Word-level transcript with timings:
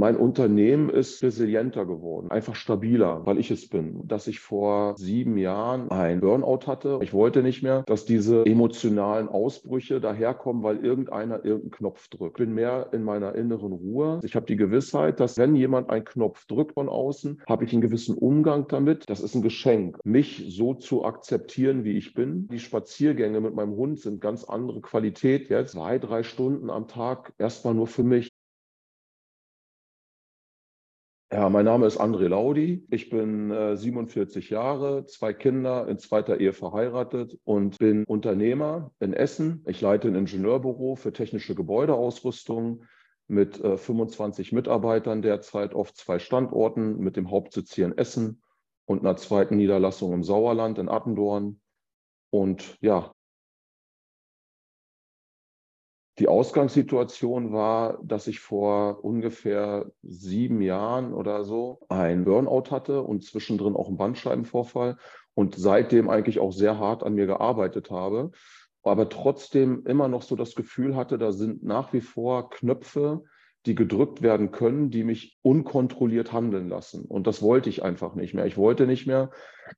Mein 0.00 0.16
Unternehmen 0.16 0.88
ist 0.88 1.22
resilienter 1.22 1.84
geworden, 1.84 2.30
einfach 2.30 2.54
stabiler, 2.54 3.26
weil 3.26 3.38
ich 3.38 3.50
es 3.50 3.68
bin. 3.68 4.08
Dass 4.08 4.28
ich 4.28 4.40
vor 4.40 4.94
sieben 4.96 5.36
Jahren 5.36 5.90
ein 5.90 6.20
Burnout 6.20 6.66
hatte. 6.66 7.00
Ich 7.02 7.12
wollte 7.12 7.42
nicht 7.42 7.62
mehr, 7.62 7.82
dass 7.82 8.06
diese 8.06 8.46
emotionalen 8.46 9.28
Ausbrüche 9.28 10.00
daherkommen, 10.00 10.62
weil 10.62 10.82
irgendeiner 10.82 11.44
irgendeinen 11.44 11.72
Knopf 11.72 12.08
drückt. 12.08 12.40
Ich 12.40 12.46
bin 12.46 12.54
mehr 12.54 12.88
in 12.92 13.02
meiner 13.02 13.34
inneren 13.34 13.72
Ruhe. 13.72 14.20
Ich 14.22 14.36
habe 14.36 14.46
die 14.46 14.56
Gewissheit, 14.56 15.20
dass 15.20 15.36
wenn 15.36 15.54
jemand 15.54 15.90
einen 15.90 16.06
Knopf 16.06 16.46
drückt 16.46 16.72
von 16.72 16.88
außen, 16.88 17.42
habe 17.46 17.66
ich 17.66 17.72
einen 17.74 17.82
gewissen 17.82 18.16
Umgang 18.16 18.68
damit. 18.68 19.04
Das 19.06 19.20
ist 19.20 19.34
ein 19.34 19.42
Geschenk, 19.42 19.98
mich 20.02 20.46
so 20.48 20.72
zu 20.72 21.04
akzeptieren, 21.04 21.84
wie 21.84 21.98
ich 21.98 22.14
bin. 22.14 22.48
Die 22.48 22.58
Spaziergänge 22.58 23.42
mit 23.42 23.54
meinem 23.54 23.76
Hund 23.76 24.00
sind 24.00 24.22
ganz 24.22 24.44
andere 24.44 24.80
Qualität 24.80 25.50
jetzt. 25.50 25.72
Zwei, 25.72 25.98
drei 25.98 26.22
Stunden 26.22 26.70
am 26.70 26.88
Tag 26.88 27.34
erstmal 27.36 27.74
nur 27.74 27.86
für 27.86 28.02
mich. 28.02 28.30
Ja, 31.32 31.48
mein 31.48 31.64
Name 31.64 31.86
ist 31.86 32.00
André 32.00 32.26
Laudi. 32.26 32.84
Ich 32.90 33.08
bin 33.08 33.52
äh, 33.52 33.76
47 33.76 34.50
Jahre, 34.50 35.06
zwei 35.06 35.32
Kinder, 35.32 35.86
in 35.86 35.96
zweiter 36.00 36.40
Ehe 36.40 36.52
verheiratet 36.52 37.38
und 37.44 37.78
bin 37.78 38.02
Unternehmer 38.02 38.90
in 38.98 39.12
Essen. 39.12 39.62
Ich 39.68 39.80
leite 39.80 40.08
ein 40.08 40.16
Ingenieurbüro 40.16 40.96
für 40.96 41.12
technische 41.12 41.54
Gebäudeausrüstung 41.54 42.82
mit 43.28 43.60
äh, 43.62 43.76
25 43.76 44.50
Mitarbeitern 44.50 45.22
derzeit 45.22 45.72
auf 45.72 45.94
zwei 45.94 46.18
Standorten 46.18 46.98
mit 46.98 47.16
dem 47.16 47.30
Hauptsitz 47.30 47.74
hier 47.74 47.86
in 47.86 47.96
Essen 47.96 48.42
und 48.84 49.02
einer 49.02 49.14
zweiten 49.14 49.56
Niederlassung 49.56 50.12
im 50.12 50.24
Sauerland 50.24 50.78
in 50.78 50.88
Attendorn. 50.88 51.60
Und 52.30 52.76
ja, 52.80 53.12
die 56.20 56.28
Ausgangssituation 56.28 57.50
war, 57.50 57.98
dass 58.04 58.26
ich 58.26 58.40
vor 58.40 59.02
ungefähr 59.02 59.90
sieben 60.02 60.60
Jahren 60.60 61.14
oder 61.14 61.44
so 61.44 61.80
ein 61.88 62.24
Burnout 62.24 62.70
hatte 62.70 63.00
und 63.02 63.24
zwischendrin 63.24 63.74
auch 63.74 63.88
einen 63.88 63.96
Bandscheibenvorfall 63.96 64.98
und 65.32 65.54
seitdem 65.54 66.10
eigentlich 66.10 66.38
auch 66.38 66.52
sehr 66.52 66.78
hart 66.78 67.04
an 67.04 67.14
mir 67.14 67.24
gearbeitet 67.24 67.90
habe, 67.90 68.32
aber 68.82 69.08
trotzdem 69.08 69.86
immer 69.86 70.08
noch 70.08 70.20
so 70.20 70.36
das 70.36 70.54
Gefühl 70.54 70.94
hatte, 70.94 71.16
da 71.16 71.32
sind 71.32 71.62
nach 71.64 71.94
wie 71.94 72.02
vor 72.02 72.50
Knöpfe, 72.50 73.24
die 73.64 73.74
gedrückt 73.74 74.20
werden 74.20 74.50
können, 74.50 74.90
die 74.90 75.04
mich 75.04 75.38
unkontrolliert 75.40 76.34
handeln 76.34 76.68
lassen. 76.68 77.06
Und 77.06 77.26
das 77.26 77.40
wollte 77.40 77.70
ich 77.70 77.82
einfach 77.82 78.14
nicht 78.14 78.34
mehr. 78.34 78.44
Ich 78.44 78.58
wollte 78.58 78.86
nicht 78.86 79.06
mehr, 79.06 79.30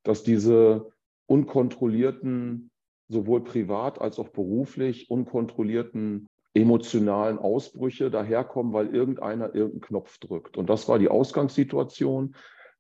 dass 0.03 0.25
diese 0.25 0.91
unkontrollierten 1.27 2.73
sowohl 3.13 3.45
privat 3.45 4.01
als 4.01 4.19
auch 4.19 4.31
beruflich 4.31 5.09
unkontrollierten 5.11 6.27
emotionalen 6.55 7.39
Ausbrüche 7.39 8.11
daherkommen, 8.11 8.73
weil 8.73 8.95
irgendeiner 8.95 9.55
irgendeinen 9.55 9.81
Knopf 9.81 10.19
drückt. 10.19 10.57
Und 10.57 10.69
das 10.69 10.89
war 10.89 10.99
die 10.99 11.09
Ausgangssituation. 11.09 12.35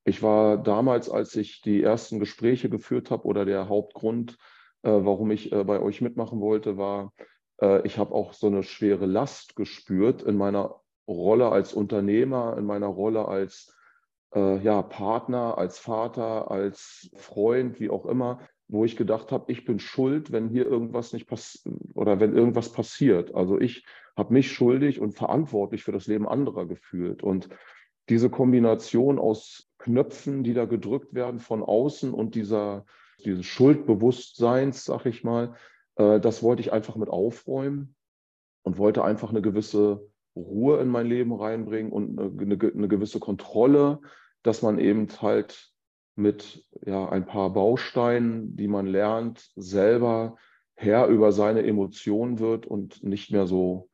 Ich 0.05 0.23
war 0.23 0.59
damals, 0.59 1.09
als 1.09 1.34
ich 1.37 1.62
die 1.62 1.83
ersten 1.83 2.19
Gespräche 2.19 2.69
geführt 2.69 3.11
habe 3.11 3.25
oder 3.25 3.45
der 3.45 3.69
Hauptgrund, 3.69 4.37
äh, 4.83 4.91
warum 4.91 5.31
ich 5.31 5.53
äh, 5.53 5.65
bei 5.65 5.81
euch 5.81 6.00
mitmachen 6.00 6.41
wollte, 6.41 6.77
war, 6.77 7.12
äh, 7.61 7.87
ich 7.87 7.98
habe 7.98 8.15
auch 8.15 8.33
so 8.33 8.48
eine 8.48 8.62
schwere 8.62 9.06
Last 9.06 9.56
gespürt 9.56 10.23
in 10.23 10.37
meiner 10.37 10.81
Rolle 11.09 11.50
als 11.50 11.73
Unternehmer, 11.73 12.56
in 12.59 12.65
meiner 12.65 12.89
Rolle 12.89 13.27
als 13.27 13.75
äh, 14.34 14.59
ja, 14.59 14.83
Partner, 14.83 15.56
als 15.56 15.78
Vater, 15.78 16.50
als 16.50 17.11
Freund, 17.17 17.81
wie 17.81 17.91
auch 17.91 18.06
immer, 18.06 18.41
wo 18.73 18.87
ich 18.87 18.97
gedacht 18.97 19.33
habe, 19.33 19.53
ich 19.53 19.67
bin 19.67 19.78
schuld, 19.78 20.33
wenn 20.33 20.48
hier 20.48 20.67
irgendwas 20.67 21.12
nicht 21.12 21.27
passiert 21.27 21.75
oder 21.92 22.20
wenn 22.20 22.34
irgendwas 22.34 22.73
passiert. 22.73 23.34
Also 23.34 23.61
ich 23.61 23.84
habe 24.17 24.33
mich 24.33 24.51
schuldig 24.51 24.98
und 24.98 25.12
verantwortlich 25.12 25.84
für 25.84 25.92
das 25.92 26.06
Leben 26.06 26.27
anderer 26.27 26.67
gefühlt. 26.67 27.23
Und 27.23 27.50
diese 28.09 28.31
Kombination 28.31 29.19
aus 29.19 29.70
Knöpfen, 29.77 30.43
die 30.43 30.55
da 30.55 30.65
gedrückt 30.65 31.12
werden 31.12 31.39
von 31.39 31.62
außen 31.62 32.15
und 32.15 32.34
dieser, 32.34 32.87
dieses 33.23 33.45
Schuldbewusstseins, 33.45 34.87
sag 34.87 35.05
ich 35.05 35.23
mal, 35.23 35.55
äh, 35.97 36.19
das 36.19 36.43
wollte 36.43 36.62
ich 36.62 36.72
einfach 36.72 36.97
mit 36.97 37.11
aufräumen 37.11 37.94
und 38.62 38.78
wollte 38.78 39.05
einfach 39.05 39.31
eine 39.31 39.43
gewisse 39.43 40.09
Ruhe 40.34 40.81
in 40.81 40.88
mein 40.88 41.06
Leben 41.06 41.34
reinbringen 41.34 41.93
und 41.93 42.19
eine, 42.19 42.59
eine 42.59 42.88
gewisse 42.88 43.21
Kontrolle, 43.21 44.00
dass 44.43 44.62
man 44.62 44.78
eben 44.78 45.09
halt 45.21 45.72
mit 46.15 46.67
ja, 46.84 47.09
ein 47.09 47.27
paar 47.27 47.53
Bausteinen, 47.53 48.56
die 48.56 48.69
man 48.69 48.87
lernt, 48.87 49.50
selber 49.56 50.37
Herr 50.75 51.06
über 51.06 51.33
seine 51.33 51.62
Emotionen 51.62 52.39
wird 52.39 52.67
und 52.67 53.03
nicht 53.03 53.31
mehr 53.31 53.47
so 53.47 53.89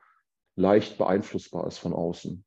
leicht 0.57 0.99
beeinflussbar 0.99 1.67
ist 1.67 1.79
von 1.79 1.93
außen. 1.93 2.45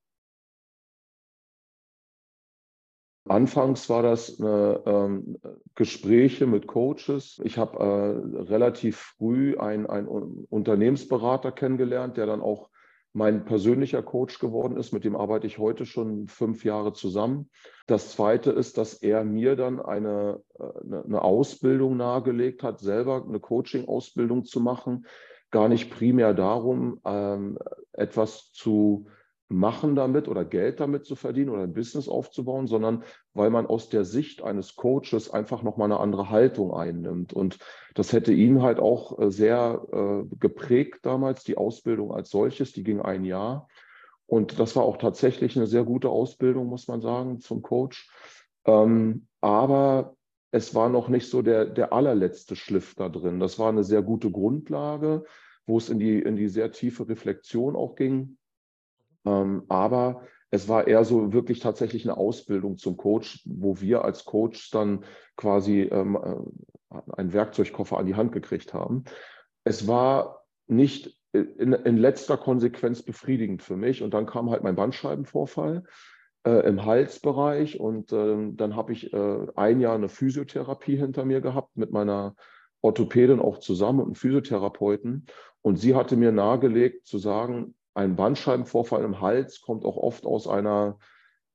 Anfangs 3.29 3.87
war 3.89 4.01
das 4.01 4.39
eine, 4.39 4.81
ähm, 4.85 5.37
Gespräche 5.75 6.47
mit 6.47 6.67
Coaches. 6.67 7.39
Ich 7.43 7.57
habe 7.57 7.77
äh, 7.77 8.41
relativ 8.41 8.97
früh 8.97 9.57
einen, 9.57 9.85
einen 9.85 10.07
Unternehmensberater 10.07 11.51
kennengelernt, 11.51 12.17
der 12.17 12.25
dann 12.25 12.41
auch 12.41 12.69
mein 13.13 13.43
persönlicher 13.45 14.01
Coach 14.01 14.39
geworden 14.39 14.77
ist. 14.77 14.93
Mit 14.93 15.03
dem 15.03 15.15
arbeite 15.15 15.47
ich 15.47 15.57
heute 15.57 15.85
schon 15.85 16.27
fünf 16.27 16.63
Jahre 16.63 16.93
zusammen. 16.93 17.49
Das 17.87 18.11
Zweite 18.11 18.51
ist, 18.51 18.77
dass 18.77 18.93
er 18.93 19.23
mir 19.23 19.55
dann 19.55 19.81
eine, 19.81 20.41
äh, 20.59 20.95
eine 21.05 21.21
Ausbildung 21.21 21.97
nahegelegt 21.97 22.63
hat, 22.63 22.79
selber 22.79 23.25
eine 23.27 23.39
Coaching-Ausbildung 23.39 24.45
zu 24.45 24.61
machen. 24.61 25.05
Gar 25.49 25.67
nicht 25.67 25.91
primär 25.91 26.33
darum, 26.33 27.01
ähm, 27.05 27.57
etwas 27.91 28.51
zu 28.53 29.07
machen 29.51 29.95
damit 29.95 30.27
oder 30.27 30.45
Geld 30.45 30.79
damit 30.79 31.05
zu 31.05 31.15
verdienen 31.15 31.49
oder 31.49 31.63
ein 31.63 31.73
Business 31.73 32.07
aufzubauen, 32.07 32.67
sondern 32.67 33.03
weil 33.33 33.49
man 33.49 33.67
aus 33.67 33.89
der 33.89 34.05
Sicht 34.05 34.41
eines 34.41 34.75
Coaches 34.75 35.29
einfach 35.29 35.61
nochmal 35.61 35.91
eine 35.91 35.99
andere 35.99 36.29
Haltung 36.29 36.73
einnimmt. 36.73 37.33
Und 37.33 37.59
das 37.93 38.13
hätte 38.13 38.33
ihn 38.33 38.61
halt 38.61 38.79
auch 38.79 39.19
äh, 39.19 39.29
sehr 39.29 39.85
äh, 39.91 40.35
geprägt 40.39 40.99
damals, 41.05 41.43
die 41.43 41.57
Ausbildung 41.57 42.13
als 42.13 42.29
solches, 42.29 42.71
die 42.71 42.83
ging 42.83 43.01
ein 43.01 43.25
Jahr. 43.25 43.67
Und 44.25 44.59
das 44.59 44.75
war 44.75 44.83
auch 44.83 44.97
tatsächlich 44.97 45.57
eine 45.57 45.67
sehr 45.67 45.83
gute 45.83 46.09
Ausbildung, 46.09 46.67
muss 46.67 46.87
man 46.87 47.01
sagen, 47.01 47.41
zum 47.41 47.61
Coach. 47.61 48.09
Ähm, 48.65 49.27
aber 49.41 50.15
es 50.51 50.73
war 50.73 50.89
noch 50.89 51.09
nicht 51.09 51.29
so 51.29 51.41
der, 51.41 51.65
der 51.65 51.91
allerletzte 51.91 52.55
Schliff 52.55 52.95
da 52.95 53.09
drin. 53.09 53.39
Das 53.39 53.59
war 53.59 53.69
eine 53.69 53.83
sehr 53.83 54.01
gute 54.01 54.31
Grundlage, 54.31 55.25
wo 55.65 55.77
es 55.77 55.89
in 55.89 55.99
die, 55.99 56.19
in 56.19 56.37
die 56.37 56.47
sehr 56.47 56.71
tiefe 56.71 57.09
Reflexion 57.09 57.75
auch 57.75 57.95
ging. 57.95 58.37
Ähm, 59.25 59.63
aber 59.69 60.23
es 60.49 60.67
war 60.67 60.87
eher 60.87 61.05
so 61.05 61.31
wirklich 61.33 61.59
tatsächlich 61.59 62.03
eine 62.03 62.17
Ausbildung 62.17 62.77
zum 62.77 62.97
Coach, 62.97 63.41
wo 63.45 63.79
wir 63.79 64.03
als 64.03 64.25
Coach 64.25 64.69
dann 64.71 65.05
quasi 65.37 65.81
ähm, 65.83 66.15
äh, 66.15 66.97
einen 67.13 67.33
Werkzeugkoffer 67.33 67.97
an 67.97 68.05
die 68.05 68.15
Hand 68.15 68.33
gekriegt 68.33 68.73
haben. 68.73 69.05
Es 69.63 69.87
war 69.87 70.43
nicht 70.67 71.17
in, 71.31 71.73
in, 71.73 71.97
letzter 71.97 72.37
Konsequenz 72.37 73.01
befriedigend 73.01 73.61
für 73.61 73.77
mich. 73.77 74.03
Und 74.03 74.13
dann 74.13 74.25
kam 74.25 74.49
halt 74.49 74.63
mein 74.63 74.75
Bandscheibenvorfall 74.75 75.83
äh, 76.45 76.67
im 76.67 76.85
Halsbereich. 76.85 77.79
Und 77.79 78.11
äh, 78.11 78.51
dann 78.51 78.75
habe 78.75 78.91
ich 78.91 79.13
äh, 79.13 79.47
ein 79.55 79.79
Jahr 79.79 79.95
eine 79.95 80.09
Physiotherapie 80.09 80.97
hinter 80.97 81.23
mir 81.23 81.39
gehabt 81.39 81.77
mit 81.77 81.91
meiner 81.91 82.35
Orthopädin 82.81 83.39
auch 83.39 83.59
zusammen 83.59 83.99
und 83.99 84.05
einem 84.07 84.15
Physiotherapeuten. 84.15 85.27
Und 85.61 85.77
sie 85.77 85.95
hatte 85.95 86.17
mir 86.17 86.31
nahegelegt 86.31 87.05
zu 87.05 87.17
sagen, 87.19 87.75
ein 87.93 88.15
Bandscheibenvorfall 88.15 89.03
im 89.03 89.21
Hals 89.21 89.61
kommt 89.61 89.85
auch 89.85 89.97
oft 89.97 90.25
aus 90.25 90.47
einer 90.47 90.97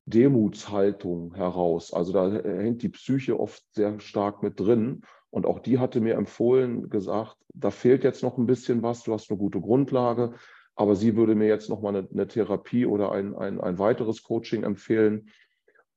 Demutshaltung 0.05 1.35
heraus. 1.35 1.93
Also 1.93 2.13
da 2.13 2.31
hängt 2.31 2.83
die 2.83 2.89
Psyche 2.89 3.39
oft 3.39 3.63
sehr 3.73 3.99
stark 4.01 4.43
mit 4.43 4.61
drin. 4.61 5.03
Und 5.31 5.47
auch 5.47 5.59
die 5.59 5.79
hatte 5.79 6.01
mir 6.01 6.15
empfohlen, 6.15 6.89
gesagt, 6.89 7.37
da 7.53 7.71
fehlt 7.71 8.05
jetzt 8.05 8.23
noch 8.23 8.39
ein 8.39 8.47
bisschen 8.47 8.83
was, 8.83 9.03
du 9.03 9.13
hast 9.13 9.31
eine 9.31 9.39
gute 9.39 9.61
Grundlage, 9.61 10.35
aber 10.77 10.95
sie 10.95 11.17
würde 11.17 11.35
mir 11.35 11.49
jetzt 11.49 11.69
noch 11.69 11.83
mal 11.83 11.97
eine, 11.97 12.09
eine 12.11 12.29
Therapie 12.29 12.87
oder 12.87 13.13
ein, 13.13 13.35
ein, 13.35 13.61
ein 13.61 13.79
weiteres 13.79 14.23
Coaching 14.23 14.63
empfehlen, 14.63 15.31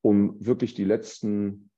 um 0.02 0.36
wirklich 0.44 0.74
die 0.74 0.86
letzten 0.86 1.70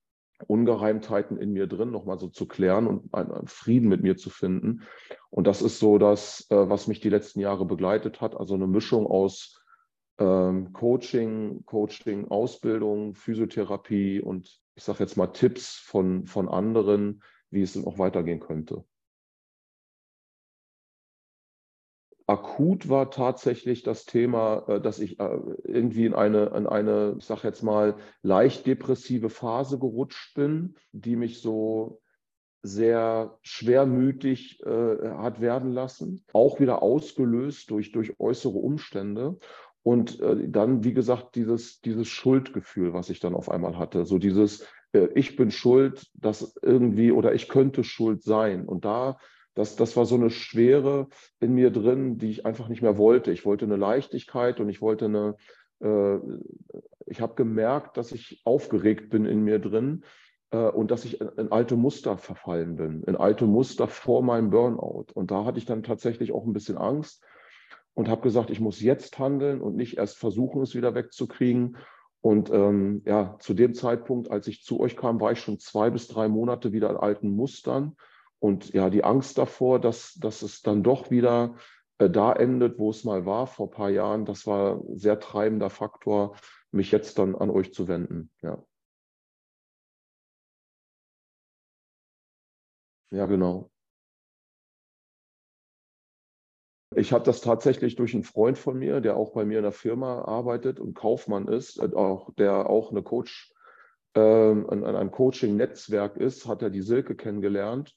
Ungereimtheiten 0.48 1.38
in 1.38 1.54
mir 1.54 1.68
drin 1.68 1.92
nochmal 1.92 2.20
so 2.20 2.28
zu 2.28 2.48
klären 2.48 2.88
und 2.88 3.14
einen 3.14 3.48
Frieden 3.48 3.90
mit 3.90 4.02
mir 4.02 4.18
zu 4.18 4.30
finden. 4.30 4.82
Und 5.30 5.48
das 5.48 5.62
ist 5.62 5.80
so 5.80 5.98
das, 5.98 6.48
äh, 6.50 6.70
was 6.70 6.88
mich 6.88 7.00
die 7.00 7.10
letzten 7.10 7.40
Jahre 7.40 7.66
begleitet 7.66 8.22
hat. 8.22 8.36
Also 8.36 8.56
eine 8.56 8.68
Mischung 8.68 9.08
aus 9.08 9.62
ähm, 10.20 10.74
Coaching, 10.74 11.66
Coaching, 11.66 12.28
Ausbildung, 12.30 13.16
Physiotherapie 13.16 14.22
und 14.22 14.62
ich 14.76 14.84
sage 14.84 15.00
jetzt 15.00 15.18
mal 15.18 15.28
Tipps 15.28 15.76
von, 15.76 16.26
von 16.26 16.48
anderen, 16.48 17.24
wie 17.50 17.62
es 17.62 17.74
dann 17.74 17.86
auch 17.86 17.98
weitergehen 17.98 18.40
könnte. 18.40 18.84
Akut 22.32 22.88
war 22.88 23.12
tatsächlich 23.12 23.84
das 23.84 24.06
Thema, 24.06 24.64
äh, 24.68 24.82
dass 24.82 25.00
ich 25.00 25.20
äh, 25.20 25.40
irgendwie 25.64 26.06
in 26.06 26.14
eine, 26.14 26.46
in 26.56 26.66
eine, 26.66 27.16
ich 27.18 27.26
sage 27.26 27.48
jetzt 27.48 27.62
mal, 27.62 27.96
leicht 28.24 28.66
depressive 28.66 29.30
Phase 29.30 29.78
gerutscht 29.78 30.34
bin, 30.36 30.76
die 30.94 31.16
mich 31.16 31.42
so 31.42 32.02
sehr 32.64 33.38
schwermütig 33.42 34.62
äh, 34.64 35.10
hat 35.10 35.42
werden 35.42 35.72
lassen, 35.74 36.24
auch 36.32 36.60
wieder 36.60 36.82
ausgelöst 36.82 37.70
durch, 37.72 37.92
durch 37.92 38.20
äußere 38.20 38.58
Umstände. 38.58 39.38
Und 39.84 40.20
äh, 40.22 40.48
dann, 40.48 40.84
wie 40.84 40.94
gesagt, 40.94 41.36
dieses, 41.36 41.82
dieses 41.82 42.08
Schuldgefühl, 42.08 42.94
was 42.94 43.10
ich 43.10 43.20
dann 43.20 43.34
auf 43.34 43.50
einmal 43.50 43.78
hatte. 43.78 44.06
So 44.06 44.20
dieses, 44.20 44.68
äh, 44.94 45.08
ich 45.16 45.36
bin 45.36 45.50
schuld, 45.52 46.12
dass 46.14 46.56
irgendwie, 46.62 47.12
oder 47.12 47.34
ich 47.34 47.50
könnte 47.50 47.84
schuld 47.84 48.22
sein. 48.22 48.68
Und 48.68 48.86
da, 48.86 49.18
das, 49.54 49.76
das 49.76 49.98
war 49.98 50.06
so 50.06 50.16
eine 50.16 50.30
Schwere 50.30 51.08
in 51.40 51.54
mir 51.54 51.72
drin, 51.72 52.18
die 52.18 52.30
ich 52.30 52.46
einfach 52.46 52.70
nicht 52.70 52.82
mehr 52.82 52.98
wollte. 52.98 53.32
Ich 53.32 53.46
wollte 53.46 53.66
eine 53.66 53.76
Leichtigkeit 53.76 54.60
und 54.60 54.70
ich 54.70 54.82
wollte 54.82 55.06
eine, 55.06 55.36
äh, 55.82 56.18
ich 57.06 57.22
habe 57.22 57.36
gemerkt, 57.36 57.98
dass 57.98 58.12
ich 58.12 58.42
aufgeregt 58.46 59.10
bin 59.10 59.26
in 59.26 59.44
mir 59.44 59.60
drin 59.60 60.04
äh, 60.52 60.58
und 60.58 60.92
dass 60.92 61.04
ich 61.04 61.20
in, 61.20 61.28
in 61.38 61.52
alte 61.52 61.76
Muster 61.76 62.18
verfallen 62.18 62.76
bin, 62.76 63.04
in 63.04 63.16
alte 63.16 63.46
Muster 63.46 63.88
vor 63.88 64.24
meinem 64.24 64.50
Burnout. 64.50 65.08
Und 65.14 65.32
da 65.32 65.44
hatte 65.44 65.58
ich 65.58 65.66
dann 65.66 65.84
tatsächlich 65.84 66.32
auch 66.32 66.46
ein 66.46 66.54
bisschen 66.54 66.78
Angst 66.78 67.24
und 67.94 68.08
habe 68.08 68.22
gesagt, 68.22 68.50
ich 68.50 68.62
muss 68.62 68.82
jetzt 68.82 69.20
handeln 69.20 69.62
und 69.62 69.76
nicht 69.76 69.98
erst 69.98 70.18
versuchen, 70.18 70.62
es 70.62 70.76
wieder 70.76 70.96
wegzukriegen. 70.96 71.78
Und 72.22 72.52
ähm, 72.52 73.02
ja, 73.06 73.36
zu 73.40 73.54
dem 73.54 73.74
Zeitpunkt, 73.74 74.30
als 74.30 74.48
ich 74.48 74.64
zu 74.64 74.80
euch 74.80 74.96
kam, 74.96 75.20
war 75.20 75.32
ich 75.32 75.40
schon 75.40 75.60
zwei 75.60 75.90
bis 75.90 76.08
drei 76.08 76.28
Monate 76.28 76.72
wieder 76.72 76.90
in 76.92 76.98
alten 76.98 77.32
Mustern. 77.32 77.98
Und 78.42 78.74
ja, 78.74 78.90
die 78.90 79.04
Angst 79.04 79.38
davor, 79.38 79.80
dass, 79.80 80.16
dass 80.16 80.42
es 80.42 80.64
dann 80.64 80.82
doch 80.82 81.12
wieder 81.12 81.56
äh, 82.00 82.10
da 82.10 82.34
endet, 82.34 82.80
wo 82.80 82.90
es 82.90 83.04
mal 83.04 83.26
war 83.28 83.46
vor 83.46 83.68
ein 83.68 83.72
paar 83.72 83.90
Jahren, 83.92 84.26
das 84.26 84.48
war 84.48 84.78
ein 84.78 84.98
sehr 84.98 85.20
treibender 85.20 85.70
Faktor, 85.70 86.36
mich 86.72 86.92
jetzt 86.92 87.20
dann 87.20 87.36
an 87.36 87.52
euch 87.52 87.72
zu 87.72 87.88
wenden. 87.88 88.32
Ja, 88.42 88.64
ja 93.12 93.28
genau. 93.28 93.70
Ich 96.96 97.14
habe 97.14 97.24
das 97.24 97.42
tatsächlich 97.42 97.96
durch 97.96 98.16
einen 98.16 98.24
Freund 98.24 98.58
von 98.58 98.78
mir, 98.80 99.02
der 99.02 99.16
auch 99.18 99.34
bei 99.34 99.46
mir 99.46 99.60
in 99.60 99.64
der 99.64 99.72
Firma 99.72 100.24
arbeitet 100.24 100.80
und 100.80 100.96
Kaufmann 100.96 101.48
ist, 101.48 101.78
äh, 101.78 101.94
auch, 101.94 102.34
der 102.34 102.68
auch 102.72 102.90
eine 102.90 103.04
Coach, 103.04 103.54
äh, 104.16 104.20
an, 104.20 104.84
an, 104.84 104.96
einem 104.96 105.12
Coaching-Netzwerk 105.12 106.18
ist, 106.18 106.48
hat 106.48 106.64
er 106.64 106.72
die 106.72 106.82
Silke 106.82 107.16
kennengelernt. 107.16 107.96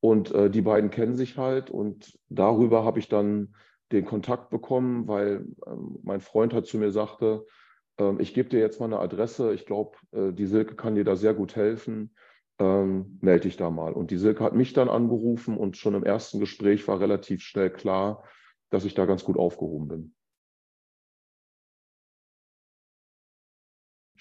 Und 0.00 0.32
äh, 0.32 0.50
die 0.50 0.62
beiden 0.62 0.90
kennen 0.90 1.16
sich 1.16 1.36
halt. 1.36 1.70
Und 1.70 2.18
darüber 2.28 2.84
habe 2.84 2.98
ich 2.98 3.08
dann 3.08 3.54
den 3.90 4.04
Kontakt 4.04 4.50
bekommen, 4.50 5.08
weil 5.08 5.46
ähm, 5.66 5.98
mein 6.02 6.20
Freund 6.20 6.52
hat 6.52 6.66
zu 6.66 6.78
mir 6.78 6.90
sagte, 6.90 7.46
äh, 7.98 8.14
ich 8.20 8.34
gebe 8.34 8.48
dir 8.48 8.60
jetzt 8.60 8.80
mal 8.80 8.86
eine 8.86 9.00
Adresse. 9.00 9.52
Ich 9.54 9.66
glaube, 9.66 9.96
äh, 10.12 10.32
die 10.32 10.46
Silke 10.46 10.76
kann 10.76 10.94
dir 10.94 11.04
da 11.04 11.16
sehr 11.16 11.34
gut 11.34 11.56
helfen 11.56 12.14
ähm, 12.58 13.18
melde 13.20 13.42
dich 13.42 13.56
da 13.56 13.70
mal. 13.70 13.92
Und 13.92 14.10
die 14.10 14.16
Silke 14.16 14.44
hat 14.44 14.54
mich 14.54 14.72
dann 14.72 14.88
angerufen 14.88 15.56
und 15.56 15.76
schon 15.76 15.94
im 15.94 16.04
ersten 16.04 16.40
Gespräch 16.40 16.86
war 16.88 17.00
relativ 17.00 17.42
schnell 17.42 17.70
klar, 17.70 18.24
dass 18.70 18.84
ich 18.84 18.94
da 18.94 19.06
ganz 19.06 19.24
gut 19.24 19.36
aufgehoben 19.36 19.88
bin. 19.88 20.14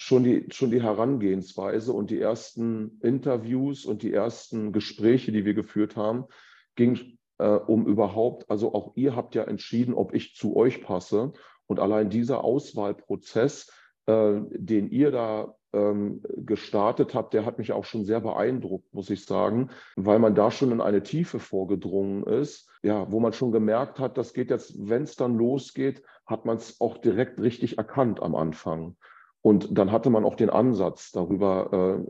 Schon 0.08 0.24
die, 0.24 0.46
schon 0.52 0.72
die 0.72 0.82
Herangehensweise 0.82 1.92
und 1.92 2.12
die 2.12 2.22
ersten 2.22 2.98
Interviews 3.02 3.86
und 3.86 4.04
die 4.04 4.14
ersten 4.14 4.72
Gespräche, 4.72 5.34
die 5.34 5.44
wir 5.44 5.54
geführt 5.54 5.98
haben, 5.98 6.28
ging 6.76 7.18
äh, 7.40 7.50
um 7.50 7.86
überhaupt, 7.86 8.50
also 8.50 8.74
auch 8.74 8.94
ihr 8.96 9.18
habt 9.18 9.36
ja 9.36 9.44
entschieden, 9.44 9.94
ob 9.94 10.14
ich 10.14 10.34
zu 10.34 10.56
euch 10.56 10.82
passe. 10.82 11.34
Und 11.66 11.82
allein 11.82 12.10
dieser 12.10 12.46
Auswahlprozess, 12.46 13.70
äh, 14.06 14.40
den 14.50 14.90
ihr 14.90 15.12
da 15.12 15.56
ähm, 15.74 16.24
gestartet 16.38 17.14
habt, 17.14 17.34
der 17.34 17.46
hat 17.46 17.58
mich 17.58 17.74
auch 17.74 17.84
schon 17.84 18.06
sehr 18.06 18.22
beeindruckt, 18.22 18.94
muss 18.94 19.10
ich 19.10 19.26
sagen, 19.26 19.72
weil 19.98 20.20
man 20.20 20.36
da 20.36 20.52
schon 20.52 20.72
in 20.72 20.80
eine 20.80 21.04
Tiefe 21.04 21.40
vorgedrungen 21.40 22.24
ist, 22.24 22.70
ja, 22.82 23.12
wo 23.12 23.20
man 23.20 23.34
schon 23.34 23.52
gemerkt 23.52 24.00
hat, 24.00 24.18
das 24.18 24.32
geht 24.34 24.52
jetzt, 24.52 24.74
wenn 24.88 25.04
es 25.04 25.18
dann 25.18 25.36
losgeht, 25.36 26.02
hat 26.26 26.46
man 26.46 26.56
es 26.56 26.80
auch 26.80 26.98
direkt 26.98 27.42
richtig 27.42 27.78
erkannt 27.78 28.22
am 28.22 28.36
Anfang. 28.36 28.96
Und 29.42 29.78
dann 29.78 29.92
hatte 29.92 30.10
man 30.10 30.26
auch 30.26 30.36
den 30.36 30.50
Ansatz, 30.50 31.12
darüber 31.12 32.04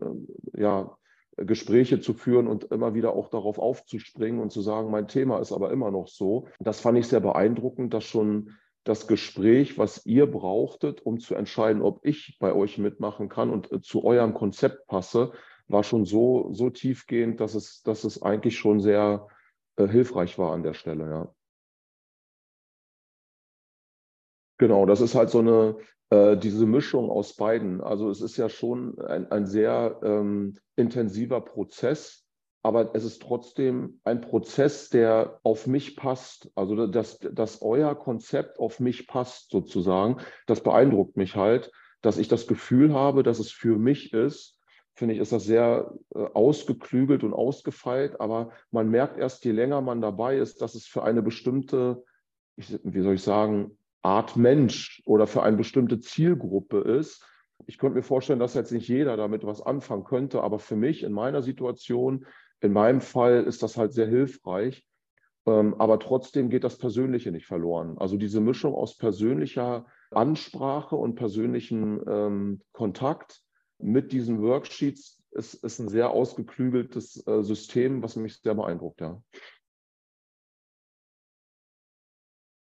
äh, 0.56 0.62
ja, 0.62 0.98
Gespräche 1.38 2.00
zu 2.00 2.14
führen 2.14 2.48
und 2.48 2.66
immer 2.66 2.96
wieder 2.96 3.14
auch 3.14 3.30
darauf 3.30 3.60
aufzuspringen 3.60 4.42
und 4.42 4.52
zu 4.52 4.62
sagen, 4.62 4.90
mein 4.90 5.08
Thema 5.08 5.40
ist 5.40 5.52
aber 5.52 5.72
immer 5.72 5.92
noch 5.92 6.08
so. 6.08 6.48
Das 6.60 6.80
fand 6.80 6.98
ich 6.98 7.08
sehr 7.08 7.20
beeindruckend, 7.20 7.94
dass 7.94 8.06
schon 8.06 8.56
das 8.84 9.08
Gespräch, 9.08 9.78
was 9.78 10.06
ihr 10.06 10.26
brauchtet, 10.26 11.06
um 11.06 11.20
zu 11.20 11.36
entscheiden, 11.36 11.82
ob 11.82 12.00
ich 12.04 12.38
bei 12.40 12.54
euch 12.54 12.78
mitmachen 12.78 13.30
kann 13.30 13.52
und 13.52 13.72
äh, 13.72 13.82
zu 13.82 14.04
eurem 14.04 14.34
Konzept 14.34 14.88
passe, 14.88 15.34
war 15.68 15.84
schon 15.84 16.06
so, 16.06 16.50
so 16.54 16.70
tiefgehend, 16.70 17.40
dass 17.40 17.54
es, 17.54 17.84
dass 17.84 18.04
es 18.04 18.22
eigentlich 18.24 18.58
schon 18.58 18.80
sehr 18.80 19.28
äh, 19.76 19.88
hilfreich 19.88 20.40
war 20.40 20.54
an 20.54 20.64
der 20.64 20.74
Stelle, 20.74 21.10
ja. 21.10 21.34
Genau, 24.58 24.86
das 24.86 25.02
ist 25.02 25.16
halt 25.16 25.30
so 25.30 25.40
eine, 25.40 25.78
äh, 26.10 26.38
diese 26.38 26.66
Mischung 26.66 27.10
aus 27.10 27.36
beiden. 27.36 27.82
Also 27.82 28.10
es 28.10 28.22
ist 28.22 28.38
ja 28.38 28.50
schon 28.50 29.00
ein, 29.02 29.30
ein 29.32 29.46
sehr 29.46 30.00
ähm, 30.04 30.58
intensiver 30.76 31.42
Prozess, 31.42 32.26
aber 32.64 32.96
es 32.96 33.04
ist 33.04 33.22
trotzdem 33.22 34.00
ein 34.04 34.22
Prozess, 34.22 34.90
der 34.90 35.40
auf 35.44 35.68
mich 35.68 35.96
passt. 35.96 36.50
Also 36.56 36.88
dass, 36.88 37.20
dass 37.20 37.62
euer 37.62 37.94
Konzept 37.96 38.60
auf 38.60 38.80
mich 38.80 39.08
passt 39.08 39.52
sozusagen, 39.52 40.18
das 40.48 40.62
beeindruckt 40.62 41.18
mich 41.18 41.36
halt, 41.36 41.72
dass 42.02 42.18
ich 42.18 42.28
das 42.28 42.48
Gefühl 42.48 42.94
habe, 42.94 43.24
dass 43.24 43.40
es 43.40 43.52
für 43.52 43.78
mich 43.78 44.14
ist. 44.14 44.60
Finde 44.96 45.14
ich, 45.14 45.20
ist 45.20 45.32
das 45.32 45.44
sehr 45.44 45.94
äh, 46.16 46.20
ausgeklügelt 46.34 47.24
und 47.24 47.34
ausgefeilt, 47.34 48.20
aber 48.20 48.50
man 48.72 48.90
merkt 48.90 49.20
erst, 49.20 49.46
je 49.46 49.52
länger 49.52 49.82
man 49.82 50.02
dabei 50.02 50.38
ist, 50.38 50.62
dass 50.64 50.74
es 50.74 50.88
für 50.88 51.04
eine 51.04 51.22
bestimmte, 51.22 52.04
wie 52.56 53.02
soll 53.02 53.14
ich 53.14 53.22
sagen, 53.22 53.78
Art 54.02 54.38
Mensch 54.38 55.02
oder 55.06 55.28
für 55.28 55.44
eine 55.44 55.58
bestimmte 55.58 56.00
Zielgruppe 56.00 56.80
ist. 56.80 57.24
Ich 57.66 57.78
könnte 57.78 57.96
mir 57.98 58.04
vorstellen, 58.04 58.40
dass 58.40 58.54
jetzt 58.54 58.72
nicht 58.72 58.88
jeder 58.88 59.18
damit 59.18 59.46
was 59.46 59.62
anfangen 59.62 60.04
könnte, 60.04 60.42
aber 60.42 60.60
für 60.60 60.76
mich 60.76 61.04
in 61.04 61.12
meiner 61.12 61.42
Situation 61.42 62.26
in 62.62 62.74
meinem 62.74 63.02
Fall 63.02 63.44
ist 63.44 63.64
das 63.64 63.78
halt 63.78 63.94
sehr 63.94 64.08
hilfreich, 64.08 64.88
ähm, 65.46 65.76
aber 65.76 66.00
trotzdem 66.00 66.50
geht 66.50 66.64
das 66.64 66.78
Persönliche 66.78 67.32
nicht 67.32 67.46
verloren. 67.46 67.98
Also 67.98 68.18
diese 68.18 68.42
Mischung 68.42 68.74
aus 68.74 68.98
persönlicher 68.98 69.86
Ansprache 70.12 70.96
und 70.96 71.16
persönlichem 71.16 72.04
ähm, 72.08 72.62
Kontakt 72.72 73.42
mit 73.80 74.12
diesen 74.12 74.42
Worksheets 74.42 75.22
ist, 75.32 75.56
ist 75.64 75.80
ein 75.80 75.90
sehr 75.90 76.10
ausgeklügeltes 76.12 77.26
äh, 77.28 77.44
System, 77.44 78.02
was 78.02 78.16
mich 78.16 78.38
sehr 78.38 78.56
beeindruckt, 78.56 79.02
ja. 79.02 79.22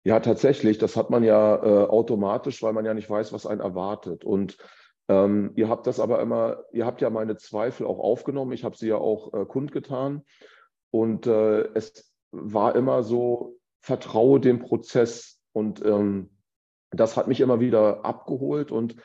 Ja, 0.05 0.21
tatsächlich. 0.21 0.77
Das 0.79 0.97
hat 0.97 1.09
man 1.09 1.25
ja 1.25 1.56
äh, 1.56 1.87
automatisch, 1.87 2.62
weil 2.62 2.75
man 2.75 2.85
ja 2.85 2.93
nicht 2.93 3.09
weiß, 3.09 3.33
was 3.33 3.47
einen 3.47 3.62
erwartet. 3.62 4.25
Und 4.25 4.59
ähm, 5.09 5.53
ihr 5.56 5.69
habt 5.69 5.87
das 5.87 5.99
aber 5.99 6.20
immer, 6.20 6.65
ihr 6.73 6.84
habt 6.84 7.01
ja 7.01 7.08
meine 7.08 7.37
Zweifel 7.37 7.87
auch 7.87 7.99
aufgenommen. 7.99 8.53
Ich 8.53 8.65
habe 8.65 8.77
sie 8.77 8.89
ja 8.89 8.96
auch 8.96 9.32
äh, 9.32 9.46
kundgetan. 9.46 10.23
Und 10.91 11.27
äh, 11.27 11.63
es 11.75 12.15
war 12.31 12.77
immer 12.77 13.03
so, 13.03 13.56
vertraue 13.81 14.41
dem 14.41 14.61
Prozess. 14.61 15.41
Und 15.53 15.84
ähm, 15.84 16.31
das 16.91 17.17
hat 17.17 17.27
mich 17.27 17.41
immer 17.41 17.61
wieder 17.61 18.05
abgeholt 18.05 18.70
und 18.70 18.96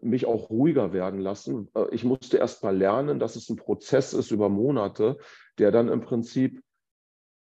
mich 0.00 0.26
auch 0.26 0.50
ruhiger 0.50 0.92
werden 0.92 1.20
lassen. 1.20 1.68
Äh, 1.74 1.86
ich 1.90 2.04
musste 2.04 2.38
erst 2.38 2.62
mal 2.62 2.76
lernen, 2.76 3.18
dass 3.18 3.36
es 3.36 3.48
ein 3.48 3.56
Prozess 3.56 4.12
ist 4.12 4.30
über 4.30 4.48
Monate, 4.48 5.18
der 5.58 5.72
dann 5.72 5.88
im 5.88 6.00
Prinzip 6.00 6.62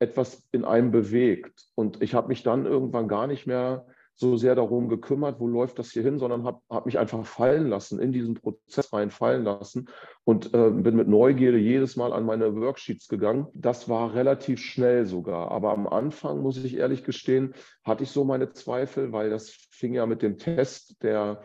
etwas 0.00 0.42
in 0.50 0.64
einem 0.64 0.90
bewegt. 0.90 1.66
Und 1.74 2.02
ich 2.02 2.14
habe 2.14 2.28
mich 2.28 2.42
dann 2.42 2.66
irgendwann 2.66 3.06
gar 3.06 3.26
nicht 3.26 3.46
mehr 3.46 3.86
so 4.20 4.36
sehr 4.36 4.54
darum 4.54 4.88
gekümmert, 4.88 5.40
wo 5.40 5.48
läuft 5.48 5.78
das 5.78 5.92
hier 5.92 6.02
hin, 6.02 6.18
sondern 6.18 6.44
habe 6.44 6.60
hab 6.68 6.84
mich 6.84 6.98
einfach 6.98 7.24
fallen 7.24 7.68
lassen, 7.68 7.98
in 7.98 8.12
diesen 8.12 8.34
Prozess 8.34 8.92
rein 8.92 9.10
fallen 9.10 9.44
lassen 9.44 9.88
und 10.24 10.52
äh, 10.52 10.70
bin 10.70 10.96
mit 10.96 11.08
Neugierde 11.08 11.56
jedes 11.56 11.96
Mal 11.96 12.12
an 12.12 12.26
meine 12.26 12.54
Worksheets 12.54 13.08
gegangen. 13.08 13.46
Das 13.54 13.88
war 13.88 14.14
relativ 14.14 14.60
schnell 14.60 15.06
sogar. 15.06 15.50
Aber 15.50 15.72
am 15.72 15.86
Anfang, 15.86 16.42
muss 16.42 16.62
ich 16.62 16.76
ehrlich 16.76 17.02
gestehen, 17.02 17.54
hatte 17.82 18.02
ich 18.02 18.10
so 18.10 18.24
meine 18.24 18.52
Zweifel, 18.52 19.12
weil 19.12 19.30
das 19.30 19.52
fing 19.70 19.94
ja 19.94 20.04
mit 20.04 20.20
dem 20.20 20.36
Test 20.36 21.02
der 21.02 21.40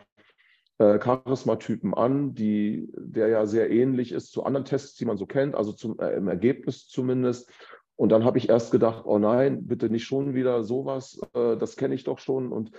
äh, 0.76 0.98
Charismatypen 0.98 1.94
an, 1.94 2.34
die, 2.34 2.92
der 2.94 3.28
ja 3.28 3.46
sehr 3.46 3.70
ähnlich 3.70 4.12
ist 4.12 4.32
zu 4.32 4.44
anderen 4.44 4.66
Tests, 4.66 4.96
die 4.96 5.06
man 5.06 5.16
so 5.16 5.24
kennt, 5.24 5.54
also 5.54 5.72
zum, 5.72 5.98
äh, 5.98 6.10
im 6.10 6.28
Ergebnis 6.28 6.88
zumindest. 6.88 7.50
Und 7.96 8.10
dann 8.10 8.24
habe 8.24 8.38
ich 8.38 8.48
erst 8.48 8.70
gedacht, 8.70 9.04
oh 9.06 9.18
nein, 9.18 9.66
bitte 9.66 9.88
nicht 9.88 10.04
schon 10.04 10.34
wieder 10.34 10.62
sowas, 10.62 11.18
äh, 11.34 11.56
das 11.56 11.76
kenne 11.76 11.94
ich 11.94 12.04
doch 12.04 12.18
schon. 12.18 12.52
Und 12.52 12.70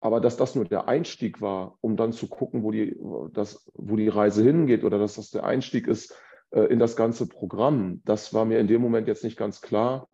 aber 0.00 0.20
dass 0.20 0.36
das 0.36 0.54
nur 0.54 0.64
der 0.64 0.86
Einstieg 0.86 1.40
war, 1.40 1.76
um 1.80 1.96
dann 1.96 2.12
zu 2.12 2.28
gucken, 2.28 2.62
wo 2.62 2.70
die, 2.70 2.96
das, 3.32 3.68
wo 3.74 3.96
die 3.96 4.08
Reise 4.08 4.44
hingeht 4.44 4.84
oder 4.84 4.98
dass 4.98 5.16
das 5.16 5.30
der 5.30 5.44
Einstieg 5.44 5.88
ist 5.88 6.14
äh, 6.50 6.62
in 6.62 6.78
das 6.78 6.94
ganze 6.94 7.26
Programm, 7.26 8.00
das 8.04 8.32
war 8.32 8.44
mir 8.44 8.60
in 8.60 8.68
dem 8.68 8.80
Moment 8.80 9.08
jetzt 9.08 9.24
nicht 9.24 9.36
ganz 9.36 9.60
klar. 9.60 10.08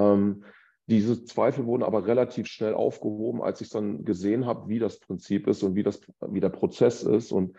Ähm, 0.00 0.44
diese 0.86 1.24
Zweifel 1.24 1.66
wurden 1.66 1.82
aber 1.82 2.06
relativ 2.06 2.46
schnell 2.46 2.74
aufgehoben, 2.74 3.42
als 3.42 3.60
ich 3.60 3.68
dann 3.68 4.04
gesehen 4.04 4.46
habe, 4.46 4.68
wie 4.68 4.78
das 4.78 4.98
Prinzip 4.98 5.46
ist 5.46 5.62
und 5.62 5.74
wie, 5.74 5.82
das, 5.82 6.00
wie 6.26 6.40
der 6.40 6.48
Prozess 6.48 7.02
ist. 7.02 7.30
Und 7.30 7.56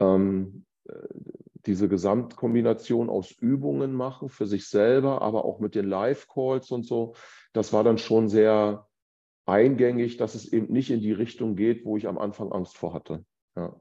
ähm, 0.00 0.66
diese 1.66 1.88
Gesamtkombination 1.88 3.08
aus 3.10 3.30
Übungen 3.30 3.92
machen 3.92 4.28
für 4.28 4.46
sich 4.46 4.68
selber, 4.68 5.22
aber 5.22 5.44
auch 5.44 5.60
mit 5.60 5.74
den 5.74 5.88
Live-Calls 5.88 6.70
und 6.70 6.84
so, 6.84 7.14
das 7.52 7.72
war 7.72 7.84
dann 7.84 7.98
schon 7.98 8.28
sehr, 8.28 8.86
eingängig, 9.46 10.16
dass 10.16 10.34
es 10.34 10.52
eben 10.52 10.72
nicht 10.72 10.90
in 10.90 11.00
die 11.00 11.12
Richtung 11.12 11.56
geht, 11.56 11.84
wo 11.84 11.96
ich 11.96 12.08
am 12.08 12.18
Anfang 12.18 12.52
Angst 12.52 12.76
vor 12.76 12.94
hatte. 12.94 13.24
Ja. 13.56 13.78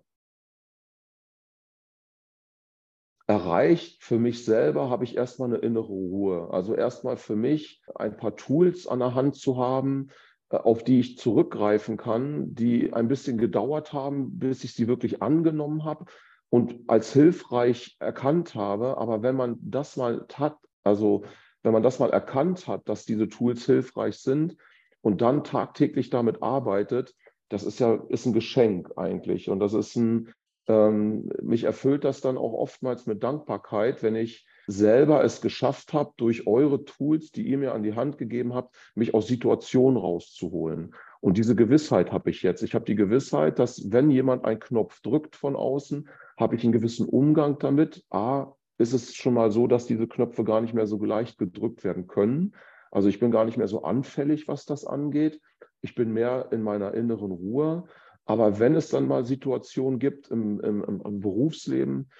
Erreicht 3.25 4.03
für 4.03 4.19
mich 4.19 4.43
selber 4.43 4.89
habe 4.89 5.05
ich 5.05 5.15
erstmal 5.15 5.47
eine 5.47 5.59
innere 5.59 5.87
Ruhe. 5.87 6.49
Also 6.51 6.75
erstmal 6.75 7.15
für 7.15 7.37
mich 7.37 7.81
ein 7.95 8.17
paar 8.17 8.35
Tools 8.35 8.85
an 8.85 8.99
der 8.99 9.15
Hand 9.15 9.35
zu 9.35 9.57
haben, 9.57 10.09
äh, 10.49 10.57
auf 10.57 10.83
die 10.83 10.99
ich 10.99 11.17
zurückgreifen 11.17 11.95
kann, 11.95 12.53
die 12.53 12.91
ein 12.91 13.07
bisschen 13.07 13.37
gedauert 13.37 13.93
haben, 13.93 14.39
bis 14.39 14.65
ich 14.65 14.73
sie 14.73 14.87
wirklich 14.87 15.21
angenommen 15.21 15.85
habe 15.85 16.05
und 16.53 16.81
als 16.85 17.11
hilfreich 17.11 17.97
erkannt 17.99 18.53
habe. 18.53 18.99
Aber 18.99 19.23
wenn 19.23 19.35
man 19.35 19.57
das 19.59 19.97
mal 19.97 20.23
hat, 20.35 20.55
also 20.83 21.23
wenn 21.63 21.73
man 21.73 21.81
das 21.81 21.97
mal 21.97 22.11
erkannt 22.11 22.67
hat, 22.67 22.87
dass 22.87 23.05
diese 23.05 23.27
Tools 23.27 23.65
hilfreich 23.65 24.19
sind 24.19 24.55
und 25.01 25.21
dann 25.21 25.43
tagtäglich 25.43 26.11
damit 26.11 26.43
arbeitet, 26.43 27.15
das 27.49 27.63
ist 27.63 27.79
ja 27.79 27.95
ist 28.09 28.27
ein 28.27 28.33
Geschenk 28.33 28.91
eigentlich. 28.97 29.49
Und 29.49 29.61
das 29.61 29.73
ist 29.73 29.95
ein, 29.95 30.31
ähm, 30.67 31.27
mich 31.41 31.63
erfüllt 31.63 32.03
das 32.03 32.21
dann 32.21 32.37
auch 32.37 32.53
oftmals 32.53 33.07
mit 33.07 33.23
Dankbarkeit, 33.23 34.03
wenn 34.03 34.15
ich 34.15 34.45
selber 34.67 35.23
es 35.23 35.41
geschafft 35.41 35.91
habe, 35.91 36.13
durch 36.17 36.45
eure 36.45 36.85
Tools, 36.85 37.31
die 37.31 37.47
ihr 37.47 37.57
mir 37.57 37.73
an 37.73 37.81
die 37.81 37.95
Hand 37.95 38.19
gegeben 38.19 38.53
habt, 38.53 38.75
mich 38.93 39.15
aus 39.15 39.25
Situationen 39.25 39.97
rauszuholen. 39.97 40.93
Und 41.23 41.37
diese 41.37 41.55
Gewissheit 41.55 42.11
habe 42.11 42.31
ich 42.31 42.43
jetzt. 42.43 42.63
Ich 42.63 42.75
habe 42.75 42.83
die 42.83 42.97
Gewissheit, 42.97 43.57
dass 43.57 43.93
wenn 43.93 44.11
jemand 44.11 44.43
einen 44.43 44.59
Knopf 44.59 44.99
drückt 44.99 45.37
von 45.37 45.55
außen, 45.55 46.09
habe 46.37 46.55
ich 46.57 46.65
einen 46.65 46.73
gewissen 46.73 47.07
Umgang 47.07 47.57
damit. 47.59 48.03
A, 48.09 48.51
ist 48.77 48.91
es 48.91 49.15
schon 49.15 49.33
mal 49.33 49.49
so, 49.49 49.67
dass 49.67 49.85
diese 49.85 50.05
Knöpfe 50.05 50.43
gar 50.43 50.59
nicht 50.59 50.73
mehr 50.73 50.85
so 50.85 51.01
leicht 51.01 51.37
gedrückt 51.37 51.85
werden 51.85 52.07
können. 52.07 52.55
Also 52.91 53.07
ich 53.07 53.21
bin 53.21 53.31
gar 53.31 53.45
nicht 53.45 53.55
mehr 53.55 53.69
so 53.69 53.83
anfällig, 53.83 54.49
was 54.49 54.65
das 54.65 54.85
angeht. 54.85 55.39
Ich 55.79 55.95
bin 55.95 56.11
mehr 56.11 56.49
in 56.51 56.61
meiner 56.61 56.93
inneren 56.93 57.31
Ruhe. 57.31 57.85
Aber 58.25 58.59
wenn 58.59 58.75
es 58.75 58.89
dann 58.89 59.07
mal 59.07 59.25
Situationen 59.25 59.99
gibt 59.99 60.29
im, 60.29 60.59
im, 60.59 60.83
im 60.83 61.19
Berufsleben, 61.21 62.11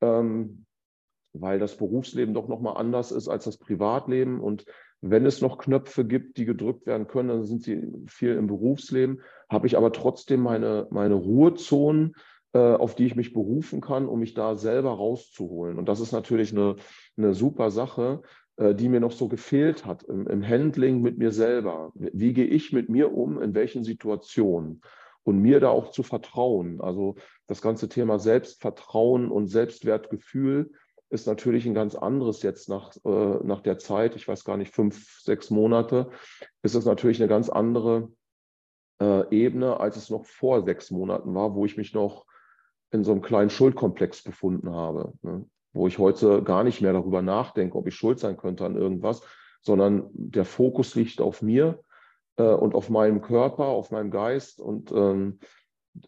ähm, 0.00 0.66
weil 1.32 1.58
das 1.58 1.76
Berufsleben 1.76 2.32
doch 2.32 2.46
nochmal 2.46 2.76
anders 2.76 3.10
ist 3.10 3.26
als 3.26 3.42
das 3.42 3.58
Privatleben 3.58 4.40
und 4.40 4.66
wenn 5.02 5.26
es 5.26 5.40
noch 5.40 5.58
Knöpfe 5.58 6.04
gibt, 6.04 6.38
die 6.38 6.44
gedrückt 6.44 6.86
werden 6.86 7.08
können, 7.08 7.28
dann 7.28 7.44
sind 7.44 7.62
sie 7.62 7.92
viel 8.06 8.34
im 8.36 8.46
Berufsleben, 8.46 9.20
habe 9.50 9.66
ich 9.66 9.76
aber 9.76 9.92
trotzdem 9.92 10.40
meine, 10.40 10.86
meine 10.90 11.14
Ruhezonen, 11.14 12.14
äh, 12.52 12.58
auf 12.58 12.94
die 12.94 13.06
ich 13.06 13.16
mich 13.16 13.32
berufen 13.32 13.80
kann, 13.80 14.06
um 14.06 14.20
mich 14.20 14.34
da 14.34 14.54
selber 14.54 14.92
rauszuholen. 14.92 15.76
Und 15.76 15.88
das 15.88 16.00
ist 16.00 16.12
natürlich 16.12 16.52
eine, 16.52 16.76
eine 17.16 17.34
super 17.34 17.70
Sache, 17.72 18.22
äh, 18.56 18.76
die 18.76 18.88
mir 18.88 19.00
noch 19.00 19.12
so 19.12 19.26
gefehlt 19.26 19.84
hat 19.84 20.04
im, 20.04 20.28
im 20.28 20.46
Handling 20.46 21.02
mit 21.02 21.18
mir 21.18 21.32
selber. 21.32 21.90
Wie 21.94 22.32
gehe 22.32 22.46
ich 22.46 22.72
mit 22.72 22.88
mir 22.88 23.12
um, 23.12 23.42
in 23.42 23.54
welchen 23.54 23.82
Situationen? 23.82 24.82
Und 25.24 25.38
mir 25.40 25.60
da 25.60 25.68
auch 25.68 25.92
zu 25.92 26.02
vertrauen. 26.02 26.80
Also 26.80 27.14
das 27.46 27.62
ganze 27.62 27.88
Thema 27.88 28.18
Selbstvertrauen 28.18 29.30
und 29.30 29.46
Selbstwertgefühl 29.46 30.72
ist 31.12 31.26
natürlich 31.26 31.66
ein 31.66 31.74
ganz 31.74 31.94
anderes 31.94 32.42
jetzt 32.42 32.70
nach, 32.70 32.96
äh, 33.04 33.44
nach 33.44 33.60
der 33.60 33.78
Zeit, 33.78 34.16
ich 34.16 34.26
weiß 34.26 34.44
gar 34.44 34.56
nicht, 34.56 34.74
fünf, 34.74 35.20
sechs 35.20 35.50
Monate, 35.50 36.10
ist 36.62 36.74
es 36.74 36.86
natürlich 36.86 37.20
eine 37.20 37.28
ganz 37.28 37.50
andere 37.50 38.10
äh, 38.98 39.28
Ebene, 39.30 39.78
als 39.78 39.96
es 39.96 40.08
noch 40.08 40.24
vor 40.24 40.64
sechs 40.64 40.90
Monaten 40.90 41.34
war, 41.34 41.54
wo 41.54 41.66
ich 41.66 41.76
mich 41.76 41.92
noch 41.92 42.24
in 42.90 43.04
so 43.04 43.12
einem 43.12 43.20
kleinen 43.20 43.50
Schuldkomplex 43.50 44.22
befunden 44.22 44.70
habe, 44.70 45.12
ne? 45.20 45.44
wo 45.74 45.86
ich 45.86 45.98
heute 45.98 46.42
gar 46.42 46.64
nicht 46.64 46.80
mehr 46.80 46.94
darüber 46.94 47.20
nachdenke, 47.20 47.76
ob 47.76 47.86
ich 47.86 47.94
schuld 47.94 48.18
sein 48.18 48.38
könnte 48.38 48.64
an 48.64 48.76
irgendwas, 48.76 49.22
sondern 49.60 50.08
der 50.12 50.46
Fokus 50.46 50.94
liegt 50.94 51.20
auf 51.20 51.42
mir 51.42 51.78
äh, 52.36 52.42
und 52.42 52.74
auf 52.74 52.88
meinem 52.88 53.20
Körper, 53.20 53.66
auf 53.66 53.90
meinem 53.90 54.10
Geist. 54.10 54.60
Und 54.60 54.90
ähm, 54.92 55.40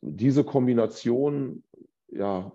diese 0.00 0.44
Kombination, 0.44 1.62
ja, 2.08 2.52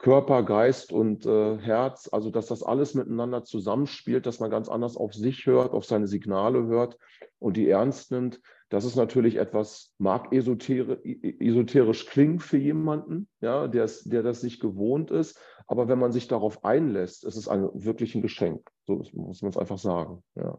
Körper, 0.00 0.42
Geist 0.44 0.92
und 0.92 1.26
äh, 1.26 1.58
Herz, 1.58 2.08
also 2.10 2.30
dass 2.30 2.46
das 2.46 2.62
alles 2.62 2.94
miteinander 2.94 3.44
zusammenspielt, 3.44 4.24
dass 4.24 4.40
man 4.40 4.50
ganz 4.50 4.68
anders 4.68 4.96
auf 4.96 5.12
sich 5.12 5.44
hört, 5.44 5.72
auf 5.72 5.84
seine 5.84 6.06
Signale 6.06 6.66
hört 6.66 6.96
und 7.38 7.58
die 7.58 7.68
ernst 7.68 8.10
nimmt, 8.10 8.40
das 8.70 8.84
ist 8.84 8.96
natürlich 8.96 9.36
etwas, 9.36 9.92
mag 9.98 10.32
esoterisch 10.32 12.06
klingen 12.06 12.38
für 12.38 12.56
jemanden, 12.56 13.28
ja, 13.40 13.68
der, 13.68 13.90
der 14.04 14.22
das 14.22 14.42
nicht 14.42 14.60
gewohnt 14.60 15.10
ist. 15.10 15.38
Aber 15.66 15.88
wenn 15.88 15.98
man 15.98 16.12
sich 16.12 16.28
darauf 16.28 16.64
einlässt, 16.64 17.24
ist 17.24 17.36
es 17.36 17.48
ein, 17.48 17.68
wirklich 17.74 18.14
ein 18.14 18.22
Geschenk. 18.22 18.70
So 18.86 19.02
muss 19.12 19.42
man 19.42 19.50
es 19.50 19.56
einfach 19.56 19.78
sagen. 19.78 20.22
Ja. 20.36 20.58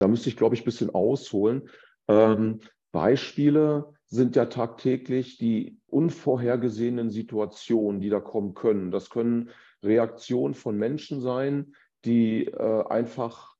Da 0.00 0.08
müsste 0.08 0.28
ich, 0.28 0.36
glaube 0.36 0.56
ich, 0.56 0.62
ein 0.62 0.66
bisschen 0.66 0.90
ausholen. 0.92 1.70
Ähm, 2.08 2.60
Beispiele 2.90 3.95
sind 4.08 4.36
ja 4.36 4.46
tagtäglich 4.46 5.38
die 5.38 5.80
unvorhergesehenen 5.88 7.10
Situationen, 7.10 8.00
die 8.00 8.08
da 8.08 8.20
kommen 8.20 8.54
können. 8.54 8.90
Das 8.90 9.10
können 9.10 9.50
Reaktionen 9.82 10.54
von 10.54 10.76
Menschen 10.76 11.20
sein, 11.20 11.74
die 12.04 12.46
äh, 12.46 12.84
einfach 12.88 13.56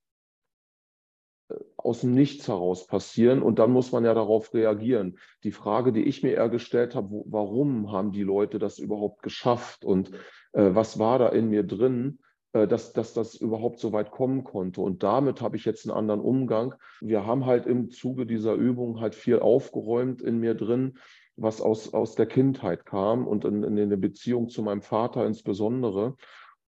aus 1.76 2.00
dem 2.00 2.12
Nichts 2.12 2.49
heraus 2.49 2.87
passieren 2.87 3.43
und 3.43 3.59
dann 3.59 3.71
muss 3.71 3.93
man 3.93 4.05
ja 4.05 4.15
darauf 4.15 4.53
reagieren. 4.53 5.19
Die 5.45 5.53
Frage, 5.53 5.93
die 5.93 6.03
ich 6.03 6.23
mir 6.23 6.33
eher 6.33 6.49
gestellt 6.49 6.95
habe, 6.95 7.11
wo, 7.11 7.25
warum 7.29 7.93
haben 7.93 8.12
die 8.12 8.25
Leute 8.25 8.59
das 8.59 8.79
überhaupt 8.79 9.23
geschafft 9.23 9.85
und 9.85 10.11
äh, 10.53 10.75
was 10.75 10.99
war 10.99 11.19
da 11.19 11.29
in 11.29 11.49
mir 11.49 11.62
drin, 11.62 12.19
äh, 12.21 12.25
dass, 12.65 12.93
dass 12.93 13.13
das 13.13 13.35
überhaupt 13.35 13.79
so 13.79 13.93
weit 13.93 14.11
kommen 14.11 14.45
konnte. 14.45 14.81
Und 14.81 15.03
damit 15.03 15.41
habe 15.41 15.57
ich 15.57 15.65
jetzt 15.65 15.87
einen 15.87 15.97
anderen 15.97 16.21
Umgang. 16.21 16.75
Wir 17.01 17.27
haben 17.27 17.45
halt 17.45 17.67
im 17.67 17.91
Zuge 17.91 18.27
dieser 18.27 18.55
Übung 18.55 19.01
halt 19.01 19.15
viel 19.15 19.41
aufgeräumt 19.41 20.23
in 20.23 20.39
mir 20.39 20.55
drin, 20.55 20.99
was 21.37 21.61
aus, 21.61 21.93
aus 21.93 22.15
der 22.15 22.27
Kindheit 22.27 22.87
kam 22.87 23.27
und 23.27 23.45
in, 23.45 23.63
in 23.63 23.91
der 23.91 23.97
Beziehung 23.97 24.49
zu 24.49 24.63
meinem 24.63 24.83
Vater 24.83 25.27
insbesondere. 25.27 26.17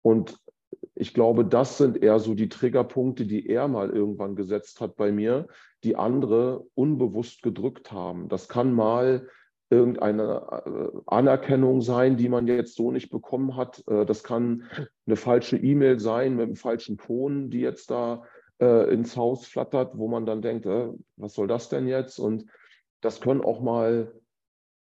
Und 0.01 0.37
ich 0.95 1.13
glaube, 1.13 1.45
das 1.45 1.77
sind 1.77 2.01
eher 2.01 2.19
so 2.19 2.33
die 2.35 2.49
Triggerpunkte, 2.49 3.25
die 3.25 3.47
er 3.47 3.67
mal 3.67 3.89
irgendwann 3.89 4.35
gesetzt 4.35 4.81
hat 4.81 4.95
bei 4.95 5.11
mir, 5.11 5.47
die 5.83 5.95
andere 5.95 6.65
unbewusst 6.75 7.41
gedrückt 7.41 7.91
haben. 7.91 8.27
Das 8.27 8.49
kann 8.49 8.73
mal 8.73 9.27
irgendeine 9.69 10.63
äh, 10.65 10.99
Anerkennung 11.05 11.81
sein, 11.81 12.17
die 12.17 12.29
man 12.29 12.47
jetzt 12.47 12.75
so 12.75 12.91
nicht 12.91 13.09
bekommen 13.09 13.55
hat. 13.55 13.83
Äh, 13.87 14.05
das 14.05 14.23
kann 14.23 14.63
eine 15.05 15.15
falsche 15.15 15.57
E-Mail 15.57 15.99
sein 15.99 16.35
mit 16.35 16.47
einem 16.47 16.55
falschen 16.55 16.97
Ton, 16.97 17.49
die 17.49 17.59
jetzt 17.59 17.91
da 17.91 18.23
äh, 18.59 18.91
ins 18.93 19.15
Haus 19.15 19.45
flattert, 19.45 19.97
wo 19.97 20.07
man 20.07 20.25
dann 20.25 20.41
denkt, 20.41 20.65
was 21.17 21.33
soll 21.33 21.47
das 21.47 21.69
denn 21.69 21.87
jetzt? 21.87 22.19
Und 22.19 22.45
das 23.01 23.21
können 23.21 23.41
auch 23.41 23.61
mal 23.61 24.11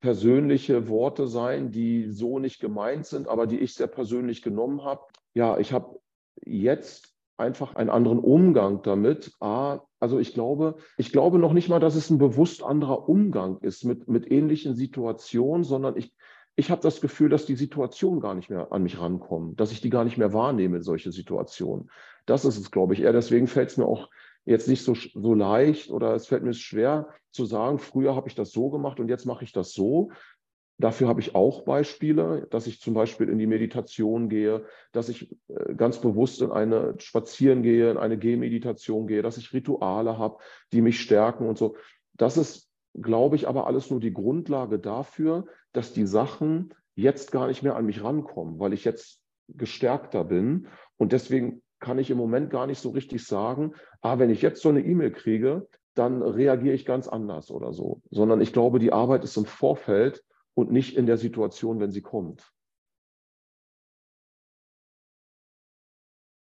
persönliche 0.02 0.90
Worte 0.90 1.28
sein, 1.28 1.72
die 1.72 2.10
so 2.10 2.40
nicht 2.40 2.60
gemeint 2.60 3.06
sind, 3.06 3.28
aber 3.28 3.46
die 3.46 3.60
ich 3.60 3.76
sehr 3.76 3.88
persönlich 3.88 4.42
genommen 4.42 4.84
habe. 4.84 5.02
Ja, 5.34 5.60
ich 5.60 5.74
habe 5.74 6.00
jetzt 6.44 7.16
einfach 7.42 7.76
einen 7.76 7.90
anderen 7.90 8.20
Umgang 8.20 8.82
damit. 8.84 9.34
also 9.40 10.20
ich 10.20 10.34
glaube, 10.34 10.76
ich 10.98 11.12
glaube 11.12 11.40
noch 11.40 11.54
nicht 11.54 11.68
mal, 11.68 11.80
dass 11.80 11.96
es 11.96 12.10
ein 12.10 12.18
bewusst 12.18 12.64
anderer 12.64 13.10
Umgang 13.10 13.58
ist 13.60 13.84
mit, 13.84 14.08
mit 14.08 14.32
ähnlichen 14.32 14.76
Situationen, 14.76 15.64
sondern 15.64 15.98
ich, 15.98 16.14
ich 16.56 16.72
habe 16.72 16.82
das 16.82 17.02
Gefühl, 17.02 17.30
dass 17.30 17.46
die 17.46 17.56
Situationen 17.56 18.22
gar 18.22 18.36
nicht 18.36 18.50
mehr 18.50 18.72
an 18.72 18.84
mich 18.84 19.00
rankommen, 19.00 19.56
dass 19.56 19.72
ich 19.72 19.82
die 19.82 19.90
gar 19.90 20.04
nicht 20.04 20.18
mehr 20.18 20.34
wahrnehme, 20.34 20.82
solche 20.82 21.12
Situationen. 21.12 21.90
Das 22.26 22.46
ist 22.46 22.58
es, 22.58 22.72
glaube 22.72 22.94
ich, 22.94 23.02
eher. 23.02 23.14
Deswegen 23.14 23.48
fällt 23.48 23.72
es 23.72 23.78
mir 23.78 23.86
auch 23.86 24.10
jetzt 24.46 24.68
nicht 24.68 24.84
so, 24.84 24.94
so 24.94 25.34
leicht 25.34 25.92
oder 25.92 26.16
es 26.16 26.28
fällt 26.28 26.44
mir 26.44 26.54
schwer 26.54 27.10
zu 27.32 27.46
sagen, 27.46 27.80
früher 27.80 28.16
habe 28.16 28.28
ich 28.28 28.36
das 28.36 28.52
so 28.52 28.70
gemacht 28.70 29.00
und 29.00 29.08
jetzt 29.08 29.26
mache 29.26 29.44
ich 29.44 29.52
das 29.52 29.74
so. 29.74 30.12
Dafür 30.82 31.08
habe 31.08 31.22
ich 31.22 31.36
auch 31.36 31.64
Beispiele, 31.64 32.48
dass 32.50 32.66
ich 32.66 32.82
zum 32.82 32.96
Beispiel 32.96 33.30
in 33.30 33.38
die 33.38 33.46
Meditation 33.46 34.30
gehe, 34.30 34.66
dass 34.92 35.10
ich 35.10 35.32
äh, 35.48 35.76
ganz 35.76 36.00
bewusst 36.00 36.42
in 36.42 36.52
eine 36.52 36.96
Spazieren 36.98 37.62
gehe, 37.62 37.92
in 37.92 37.98
eine 37.98 38.18
Gehmeditation 38.18 39.06
gehe, 39.06 39.22
dass 39.22 39.38
ich 39.38 39.54
Rituale 39.54 40.18
habe, 40.18 40.38
die 40.74 40.82
mich 40.82 41.00
stärken 41.00 41.48
und 41.48 41.58
so. 41.58 41.76
Das 42.14 42.36
ist, 42.36 42.70
glaube 43.00 43.36
ich, 43.36 43.48
aber 43.48 43.68
alles 43.68 43.92
nur 43.92 44.00
die 44.00 44.14
Grundlage 44.14 44.80
dafür, 44.80 45.46
dass 45.72 45.94
die 45.94 46.08
Sachen 46.08 46.74
jetzt 46.96 47.32
gar 47.32 47.48
nicht 47.48 47.62
mehr 47.62 47.76
an 47.76 47.86
mich 47.86 48.04
rankommen, 48.04 48.60
weil 48.60 48.74
ich 48.74 48.84
jetzt 48.84 49.22
gestärkter 49.50 50.24
bin. 50.24 50.68
Und 50.98 51.12
deswegen 51.12 51.62
kann 51.80 52.00
ich 52.00 52.10
im 52.10 52.18
Moment 52.18 52.50
gar 52.50 52.66
nicht 52.66 52.80
so 52.80 52.90
richtig 52.90 53.26
sagen, 53.26 53.74
ah, 54.02 54.18
wenn 54.18 54.32
ich 54.32 54.42
jetzt 54.42 54.62
so 54.62 54.70
eine 54.70 54.82
E-Mail 54.82 55.12
kriege, 55.12 55.68
dann 55.94 56.24
reagiere 56.24 56.74
ich 56.74 56.86
ganz 56.86 57.08
anders 57.08 57.52
oder 57.52 57.72
so. 57.72 58.02
Sondern 58.10 58.42
ich 58.42 58.52
glaube, 58.52 58.80
die 58.80 58.94
Arbeit 58.94 59.24
ist 59.24 59.38
im 59.38 59.46
Vorfeld 59.46 60.24
und 60.54 60.72
nicht 60.72 60.98
in 60.98 61.06
der 61.06 61.18
Situation, 61.18 61.80
wenn 61.80 61.92
sie 61.92 62.02
kommt. 62.02 62.52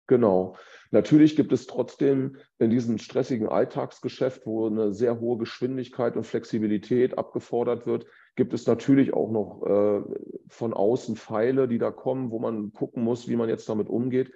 Genau. 0.07 0.55
Natürlich 0.91 1.35
gibt 1.35 1.51
es 1.51 1.65
trotzdem 1.65 2.37
in 2.59 2.69
diesem 2.69 2.99
stressigen 2.99 3.49
Alltagsgeschäft, 3.49 4.45
wo 4.45 4.67
eine 4.67 4.93
sehr 4.93 5.19
hohe 5.19 5.39
Geschwindigkeit 5.39 6.15
und 6.15 6.25
Flexibilität 6.25 7.17
abgefordert 7.17 7.87
wird, 7.87 8.05
gibt 8.35 8.53
es 8.53 8.67
natürlich 8.67 9.13
auch 9.13 9.31
noch 9.31 9.63
äh, 9.65 10.03
von 10.47 10.73
außen 10.73 11.15
Pfeile, 11.15 11.67
die 11.67 11.79
da 11.79 11.89
kommen, 11.91 12.29
wo 12.29 12.37
man 12.39 12.71
gucken 12.71 13.03
muss, 13.03 13.27
wie 13.27 13.35
man 13.35 13.49
jetzt 13.49 13.67
damit 13.67 13.89
umgeht. 13.89 14.31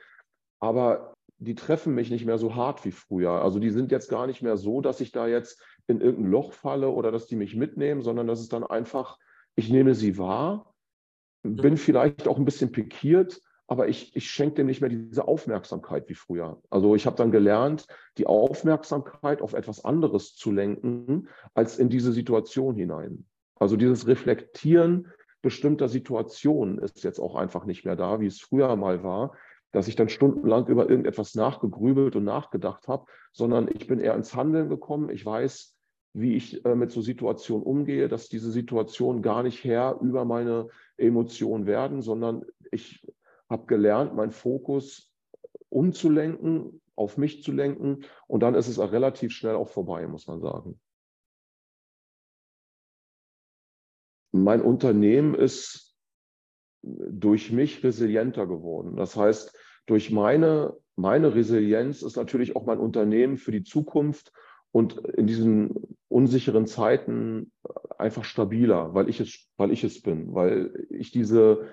aber 0.59 1.13
die 1.39 1.55
treffen 1.55 1.95
mich 1.95 2.11
nicht 2.11 2.25
mehr 2.25 2.37
so 2.37 2.55
hart 2.55 2.83
wie 2.83 2.91
früher. 2.91 3.31
Also 3.31 3.59
die 3.59 3.69
sind 3.69 3.91
jetzt 3.91 4.09
gar 4.09 4.27
nicht 4.27 4.41
mehr 4.41 4.57
so, 4.57 4.81
dass 4.81 4.99
ich 4.99 5.11
da 5.13 5.25
jetzt 5.27 5.63
in 5.87 6.01
irgendein 6.01 6.31
Loch 6.31 6.51
falle 6.51 6.89
oder 6.89 7.11
dass 7.11 7.27
die 7.27 7.37
mich 7.37 7.55
mitnehmen, 7.55 8.01
sondern 8.01 8.27
das 8.27 8.41
ist 8.41 8.51
dann 8.51 8.65
einfach, 8.65 9.17
ich 9.59 9.69
nehme 9.69 9.93
sie 9.93 10.17
wahr, 10.17 10.73
bin 11.43 11.73
mhm. 11.73 11.77
vielleicht 11.77 12.27
auch 12.27 12.37
ein 12.37 12.45
bisschen 12.45 12.71
pikiert, 12.71 13.41
aber 13.67 13.87
ich, 13.87 14.15
ich 14.15 14.31
schenke 14.31 14.55
dem 14.55 14.67
nicht 14.67 14.81
mehr 14.81 14.89
diese 14.89 15.27
Aufmerksamkeit 15.27 16.09
wie 16.09 16.15
früher. 16.15 16.61
Also 16.69 16.95
ich 16.95 17.05
habe 17.05 17.17
dann 17.17 17.31
gelernt, 17.31 17.85
die 18.17 18.25
Aufmerksamkeit 18.25 19.41
auf 19.41 19.53
etwas 19.53 19.85
anderes 19.85 20.35
zu 20.35 20.51
lenken, 20.51 21.27
als 21.53 21.77
in 21.77 21.89
diese 21.89 22.11
Situation 22.11 22.75
hinein. 22.75 23.25
Also 23.55 23.75
dieses 23.75 24.07
Reflektieren 24.07 25.11
bestimmter 25.41 25.87
Situationen 25.87 26.79
ist 26.79 27.03
jetzt 27.03 27.19
auch 27.19 27.35
einfach 27.35 27.65
nicht 27.65 27.85
mehr 27.85 27.95
da, 27.95 28.19
wie 28.19 28.27
es 28.27 28.41
früher 28.41 28.75
mal 28.75 29.03
war, 29.03 29.33
dass 29.71 29.87
ich 29.87 29.95
dann 29.95 30.09
stundenlang 30.09 30.67
über 30.67 30.89
irgendetwas 30.89 31.35
nachgegrübelt 31.35 32.15
und 32.15 32.23
nachgedacht 32.23 32.87
habe, 32.87 33.05
sondern 33.33 33.67
ich 33.67 33.87
bin 33.87 33.99
eher 33.99 34.15
ins 34.15 34.35
Handeln 34.35 34.69
gekommen. 34.69 35.09
Ich 35.09 35.25
weiß, 35.25 35.78
wie 36.19 36.35
ich 36.35 36.65
äh, 36.65 36.75
mit 36.75 36.91
so 36.91 37.01
Situationen 37.01 37.65
umgehe, 37.65 38.07
dass 38.07 38.29
diese 38.29 38.51
Situationen 38.51 39.21
gar 39.21 39.43
nicht 39.43 39.63
Herr 39.63 39.99
über 40.01 40.25
meine 40.25 40.69
Emotionen 40.97 41.65
werden, 41.65 42.01
sondern 42.01 42.45
ich 42.71 43.05
habe 43.49 43.65
gelernt, 43.65 44.15
meinen 44.15 44.31
Fokus 44.31 45.11
umzulenken, 45.69 46.81
auf 46.95 47.17
mich 47.17 47.43
zu 47.43 47.51
lenken 47.51 48.03
und 48.27 48.41
dann 48.41 48.55
ist 48.55 48.67
es 48.67 48.77
auch 48.77 48.91
relativ 48.91 49.31
schnell 49.31 49.55
auch 49.55 49.69
vorbei, 49.69 50.05
muss 50.07 50.27
man 50.27 50.41
sagen. 50.41 50.79
Mein 54.31 54.61
Unternehmen 54.61 55.33
ist 55.33 55.97
durch 56.81 57.51
mich 57.51 57.83
resilienter 57.83 58.45
geworden. 58.47 58.95
Das 58.95 59.15
heißt, 59.15 59.57
durch 59.85 60.11
meine, 60.11 60.77
meine 60.95 61.33
Resilienz 61.33 62.03
ist 62.03 62.15
natürlich 62.15 62.55
auch 62.55 62.65
mein 62.65 62.79
Unternehmen 62.79 63.37
für 63.37 63.51
die 63.51 63.63
Zukunft 63.63 64.31
und 64.71 64.97
in 64.97 65.27
diesen 65.27 65.97
unsicheren 66.07 66.67
Zeiten 66.67 67.51
einfach 67.97 68.23
stabiler, 68.23 68.93
weil 68.93 69.09
ich 69.09 69.19
es, 69.19 69.49
weil 69.57 69.71
ich 69.71 69.83
es 69.83 70.01
bin, 70.01 70.33
weil 70.33 70.87
ich 70.89 71.11
diese 71.11 71.67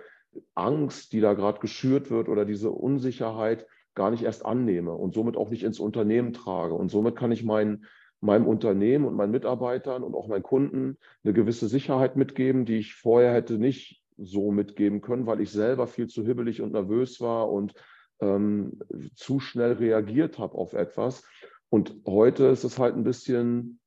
Angst, 0.55 1.13
die 1.13 1.21
da 1.21 1.35
gerade 1.35 1.61
geschürt 1.61 2.11
wird 2.11 2.29
oder 2.29 2.45
diese 2.45 2.71
Unsicherheit 2.71 3.67
gar 3.95 4.11
nicht 4.11 4.23
erst 4.23 4.45
annehme 4.45 4.93
und 4.93 5.15
somit 5.15 5.37
auch 5.37 5.51
nicht 5.51 5.65
ins 5.65 5.81
Unternehmen 5.81 6.33
trage. 6.33 6.75
Und 6.75 6.91
somit 6.91 7.17
kann 7.17 7.33
ich 7.33 7.45
mein, 7.45 7.87
meinem 8.21 8.47
Unternehmen 8.47 9.07
und 9.07 9.15
meinen 9.15 9.33
Mitarbeitern 9.33 10.03
und 10.03 10.15
auch 10.15 10.29
meinen 10.29 10.43
Kunden 10.43 10.99
eine 11.25 11.33
gewisse 11.33 11.69
Sicherheit 11.69 12.17
mitgeben, 12.17 12.67
die 12.67 12.79
ich 12.79 12.95
vorher 12.95 13.33
hätte 13.33 13.55
nicht 13.59 14.03
so 14.19 14.51
mitgeben 14.51 15.01
können, 15.01 15.27
weil 15.27 15.41
ich 15.41 15.51
selber 15.51 15.87
viel 15.87 16.09
zu 16.09 16.25
hibbelig 16.25 16.61
und 16.61 16.73
nervös 16.73 17.21
war 17.21 17.51
und 17.51 17.75
ähm, 18.21 18.79
zu 19.15 19.41
schnell 19.41 19.73
reagiert 19.73 20.39
habe 20.39 20.55
auf 20.55 20.73
etwas. 20.73 21.25
Und 21.69 22.01
heute 22.07 22.47
ist 22.47 22.65
es 22.65 22.79
halt 22.79 22.95
ein 22.95 23.05
bisschen 23.05 23.81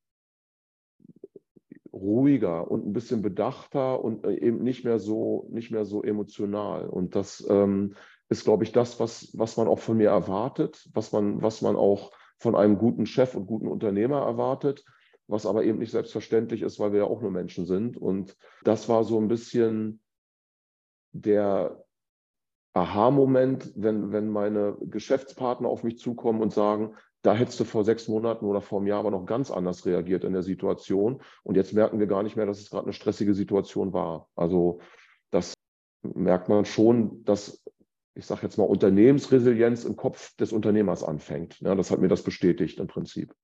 ruhiger 1.93 2.69
und 2.69 2.86
ein 2.86 2.93
bisschen 2.93 3.21
bedachter 3.21 4.03
und 4.03 4.25
äh, 4.25 4.36
eben 4.36 4.63
nicht 4.63 4.86
mehr 4.86 5.00
so, 5.00 5.48
nicht 5.51 5.71
mehr 5.71 5.86
so 5.86 6.03
emotional. 6.03 6.88
Und 6.88 7.15
das 7.15 7.45
ähm, 7.50 7.95
ist, 8.29 8.43
glaube 8.43 8.63
ich, 8.63 8.71
das, 8.71 9.00
was, 9.00 9.31
was 9.38 9.57
man 9.57 9.67
auch 9.67 9.79
von 9.79 9.98
mir 9.98 10.09
erwartet, 10.09 10.88
was 10.93 11.12
man, 11.12 11.41
was 11.41 11.62
man 11.62 11.75
auch 11.75 12.12
von 12.38 12.55
einem 12.55 12.77
guten 12.77 13.05
Chef 13.05 13.36
und 13.36 13.48
guten 13.48 13.67
Unternehmer 13.67 14.21
erwartet, 14.21 14.86
was 15.27 15.45
aber 15.45 15.63
eben 15.63 15.79
nicht 15.79 15.91
selbstverständlich 15.91 16.62
ist, 16.62 16.79
weil 16.79 16.91
wir 16.91 17.00
ja 17.00 17.05
auch 17.05 17.21
nur 17.21 17.31
Menschen 17.31 17.65
sind. 17.65 17.98
Und 17.98 18.38
das 18.63 18.88
war 18.88 19.03
so 19.03 19.19
ein 19.19 19.27
bisschen 19.27 20.01
der 21.12 21.83
Aha-Moment, 22.74 23.74
wenn, 23.75 24.12
wenn 24.12 24.29
meine 24.29 24.77
Geschäftspartner 24.79 25.67
auf 25.67 25.83
mich 25.83 25.98
zukommen 25.98 26.41
und 26.41 26.53
sagen, 26.53 26.95
da 27.21 27.33
hättest 27.33 27.59
du 27.59 27.65
vor 27.65 27.83
sechs 27.83 28.07
Monaten 28.07 28.45
oder 28.45 28.61
vor 28.61 28.79
einem 28.79 28.88
Jahr 28.88 28.99
aber 28.99 29.11
noch 29.11 29.25
ganz 29.25 29.51
anders 29.51 29.85
reagiert 29.85 30.23
in 30.23 30.33
der 30.33 30.43
Situation. 30.43 31.21
Und 31.43 31.55
jetzt 31.55 31.73
merken 31.73 31.99
wir 31.99 32.07
gar 32.07 32.23
nicht 32.23 32.35
mehr, 32.35 32.45
dass 32.45 32.59
es 32.59 32.69
gerade 32.69 32.85
eine 32.85 32.93
stressige 32.93 33.33
Situation 33.33 33.91
war. 33.91 34.29
Also 34.35 34.79
das 35.29 35.53
merkt 36.01 36.47
man 36.47 36.63
schon, 36.63 37.23
dass, 37.25 37.62
ich 38.15 38.25
sage 38.25 38.43
jetzt 38.43 38.58
mal, 38.58 38.63
Unternehmensresilienz 38.63 39.84
im 39.84 39.97
Kopf 39.97 40.36
des 40.38 40.53
Unternehmers 40.53 41.03
anfängt. 41.03 41.60
Ja, 41.60 41.75
das 41.75 41.91
hat 41.91 41.99
mir 41.99 42.08
das 42.08 42.23
bestätigt 42.23 42.79
im 42.79 42.88
Prinzip. 42.88 43.36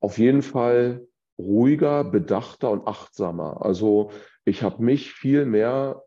Auf 0.00 0.18
jeden 0.18 0.42
Fall 0.42 1.06
ruhiger, 1.38 2.04
bedachter 2.04 2.70
und 2.70 2.86
achtsamer. 2.86 3.64
Also 3.64 4.10
ich 4.44 4.62
habe 4.62 4.82
mich 4.82 5.12
viel 5.12 5.46
mehr 5.46 6.02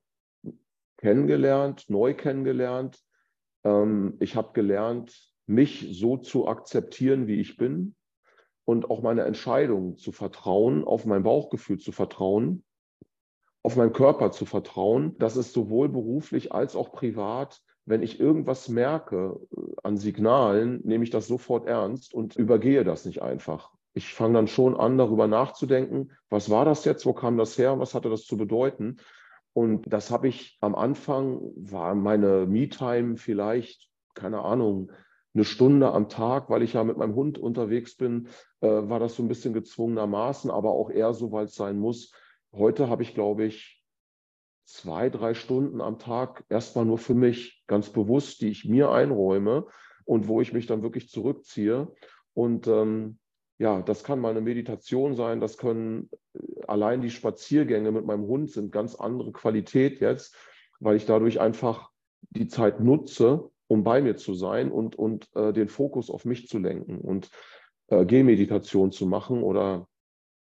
kennengelernt, 0.97 1.89
neu 1.89 2.13
kennengelernt. 2.13 3.04
Ähm, 3.65 4.15
ich 4.19 4.35
habe 4.37 4.53
gelernt, 4.53 5.33
mich 5.45 5.89
so 5.91 6.17
zu 6.17 6.47
akzeptieren, 6.47 7.27
wie 7.27 7.41
ich 7.41 7.57
bin 7.57 7.95
und 8.63 8.89
auch 8.89 9.01
meine 9.01 9.23
Entscheidungen 9.23 9.97
zu 9.97 10.11
vertrauen, 10.11 10.85
auf 10.85 11.05
mein 11.05 11.23
Bauchgefühl 11.23 11.77
zu 11.77 11.91
vertrauen, 11.91 12.63
auf 13.61 13.75
meinen 13.75 13.93
Körper 13.93 14.31
zu 14.31 14.45
vertrauen. 14.45 15.15
Das 15.19 15.35
ist 15.35 15.51
sowohl 15.51 15.89
beruflich 15.89 16.53
als 16.53 16.75
auch 16.75 16.93
privat. 16.93 17.61
Wenn 17.85 18.01
ich 18.01 18.19
irgendwas 18.19 18.69
merke 18.69 19.39
äh, 19.51 19.61
an 19.83 19.97
Signalen, 19.97 20.79
nehme 20.85 21.03
ich 21.03 21.09
das 21.09 21.27
sofort 21.27 21.67
ernst 21.67 22.13
und 22.13 22.37
übergehe 22.37 22.85
das 22.85 23.05
nicht 23.05 23.21
einfach 23.21 23.75
ich 23.95 24.13
fange 24.13 24.33
dann 24.33 24.47
schon 24.47 24.75
an, 24.75 24.97
darüber 24.97 25.25
nachzudenken, 25.25 26.11
was 26.29 26.49
war 26.49 26.65
das 26.65 26.83
jetzt, 26.83 27.05
wo 27.05 27.13
kam 27.13 27.37
das 27.37 27.57
her, 27.57 27.79
was 27.79 27.95
hatte 27.95 28.09
das 28.09 28.25
zu 28.25 28.35
bedeuten. 28.37 28.97
Und 29.55 29.85
das 29.87 30.11
habe 30.11 30.27
ich 30.27 30.57
am 30.59 30.75
Anfang, 30.75 31.39
war 31.55 31.95
meine 31.95 32.45
Me-Time 32.45 33.15
vielleicht, 33.15 33.89
keine 34.13 34.41
Ahnung, 34.41 34.91
eine 35.33 35.45
Stunde 35.45 35.93
am 35.93 36.09
Tag, 36.09 36.49
weil 36.49 36.61
ich 36.61 36.73
ja 36.73 36.83
mit 36.83 36.97
meinem 36.97 37.15
Hund 37.15 37.37
unterwegs 37.37 37.95
bin, 37.95 38.27
äh, 38.59 38.67
war 38.67 38.99
das 38.99 39.15
so 39.15 39.23
ein 39.23 39.29
bisschen 39.29 39.53
gezwungenermaßen, 39.53 40.51
aber 40.51 40.71
auch 40.71 40.89
eher 40.89 41.13
so, 41.13 41.31
weil 41.31 41.45
es 41.45 41.55
sein 41.55 41.79
muss. 41.79 42.11
Heute 42.51 42.89
habe 42.89 43.03
ich, 43.03 43.13
glaube 43.13 43.45
ich, 43.45 43.81
zwei, 44.65 45.09
drei 45.09 45.33
Stunden 45.33 45.79
am 45.79 45.99
Tag 45.99 46.43
erstmal 46.49 46.83
nur 46.83 46.97
für 46.97 47.15
mich, 47.15 47.63
ganz 47.65 47.89
bewusst, 47.89 48.41
die 48.41 48.49
ich 48.49 48.65
mir 48.65 48.91
einräume 48.91 49.67
und 50.03 50.27
wo 50.27 50.41
ich 50.41 50.51
mich 50.51 50.65
dann 50.65 50.83
wirklich 50.83 51.07
zurückziehe. 51.07 51.93
Und 52.33 52.67
ähm, 52.67 53.19
ja, 53.57 53.81
das 53.81 54.03
kann 54.03 54.19
mal 54.19 54.31
eine 54.31 54.41
Meditation 54.41 55.15
sein, 55.15 55.39
das 55.39 55.57
können 55.57 56.09
allein 56.67 57.01
die 57.01 57.09
Spaziergänge 57.09 57.91
mit 57.91 58.05
meinem 58.05 58.27
Hund 58.27 58.51
sind 58.51 58.71
ganz 58.71 58.95
andere 58.95 59.31
Qualität 59.31 59.99
jetzt, 59.99 60.35
weil 60.79 60.95
ich 60.95 61.05
dadurch 61.05 61.39
einfach 61.39 61.91
die 62.29 62.47
Zeit 62.47 62.79
nutze, 62.79 63.49
um 63.67 63.83
bei 63.83 64.01
mir 64.01 64.15
zu 64.15 64.33
sein 64.33 64.71
und, 64.71 64.95
und 64.95 65.29
äh, 65.35 65.53
den 65.53 65.67
Fokus 65.67 66.09
auf 66.09 66.25
mich 66.25 66.47
zu 66.47 66.59
lenken 66.59 66.99
und 66.99 67.29
äh, 67.87 68.05
Gehmeditation 68.05 68.91
zu 68.91 69.05
machen 69.05 69.43
oder 69.43 69.87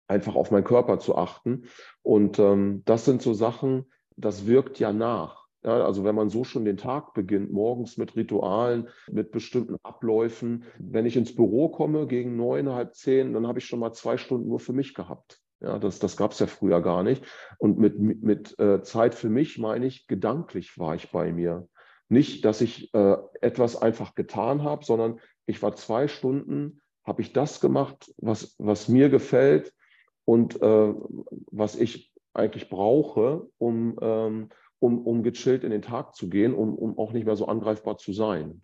einfach 0.07 0.35
auf 0.35 0.51
meinen 0.51 0.63
Körper 0.63 0.99
zu 0.99 1.15
achten. 1.15 1.63
Und 2.01 2.39
ähm, 2.39 2.83
das 2.85 3.05
sind 3.05 3.21
so 3.21 3.33
Sachen, 3.33 3.91
das 4.15 4.45
wirkt 4.45 4.79
ja 4.79 4.93
nach. 4.93 5.45
Ja, 5.63 5.83
also 5.83 6.03
wenn 6.03 6.13
man 6.13 6.29
so 6.29 6.43
schon 6.43 6.63
den 6.63 6.77
Tag 6.77 7.15
beginnt, 7.15 7.51
morgens 7.51 7.97
mit 7.97 8.15
Ritualen, 8.15 8.87
mit 9.11 9.31
bestimmten 9.31 9.77
Abläufen. 9.81 10.63
Wenn 10.77 11.07
ich 11.07 11.17
ins 11.17 11.35
Büro 11.35 11.69
komme 11.69 12.05
gegen 12.05 12.35
neun, 12.35 12.69
halb 12.69 12.93
zehn, 12.93 13.33
dann 13.33 13.47
habe 13.47 13.57
ich 13.57 13.65
schon 13.65 13.79
mal 13.79 13.91
zwei 13.91 14.17
Stunden 14.17 14.47
nur 14.47 14.59
für 14.59 14.73
mich 14.73 14.93
gehabt. 14.93 15.41
Ja, 15.65 15.79
das, 15.79 15.97
das 15.97 16.15
gab 16.15 16.31
es 16.31 16.39
ja 16.39 16.45
früher 16.45 16.79
gar 16.81 17.01
nicht. 17.01 17.25
Und 17.57 17.79
mit, 17.79 17.97
mit, 17.99 18.59
äh, 18.59 18.83
Zeit 18.83 19.15
für 19.15 19.29
mich 19.29 19.57
meine 19.57 19.87
ich, 19.87 20.05
gedanklich 20.05 20.77
war 20.77 20.93
ich 20.93 21.11
bei 21.11 21.33
mir. 21.33 21.67
Nicht, 22.07 22.45
dass 22.45 22.61
ich 22.61 22.93
äh, 22.93 23.17
etwas 23.41 23.75
einfach 23.81 24.13
getan 24.13 24.61
habe, 24.61 24.85
sondern 24.85 25.19
ich 25.47 25.63
war 25.63 25.75
zwei 25.75 26.07
Stunden, 26.07 26.81
habe 27.03 27.23
ich 27.23 27.33
das 27.33 27.61
gemacht, 27.61 28.13
was, 28.17 28.55
was 28.59 28.89
mir 28.89 29.09
gefällt 29.09 29.73
und 30.23 30.61
äh, 30.61 30.93
was 31.51 31.75
ich 31.75 32.13
eigentlich 32.33 32.69
brauche, 32.69 33.47
um 33.57 33.97
ähm, 34.01 34.49
um, 34.79 35.07
um 35.07 35.23
gechillt 35.23 35.63
in 35.63 35.71
den 35.71 35.81
Tag 35.81 36.15
zu 36.15 36.29
gehen, 36.29 36.53
um, 36.53 36.75
um 36.75 36.97
auch 36.99 37.11
nicht 37.11 37.25
mehr 37.25 37.35
so 37.35 37.47
angreifbar 37.47 37.97
zu 37.97 38.13
sein. 38.13 38.61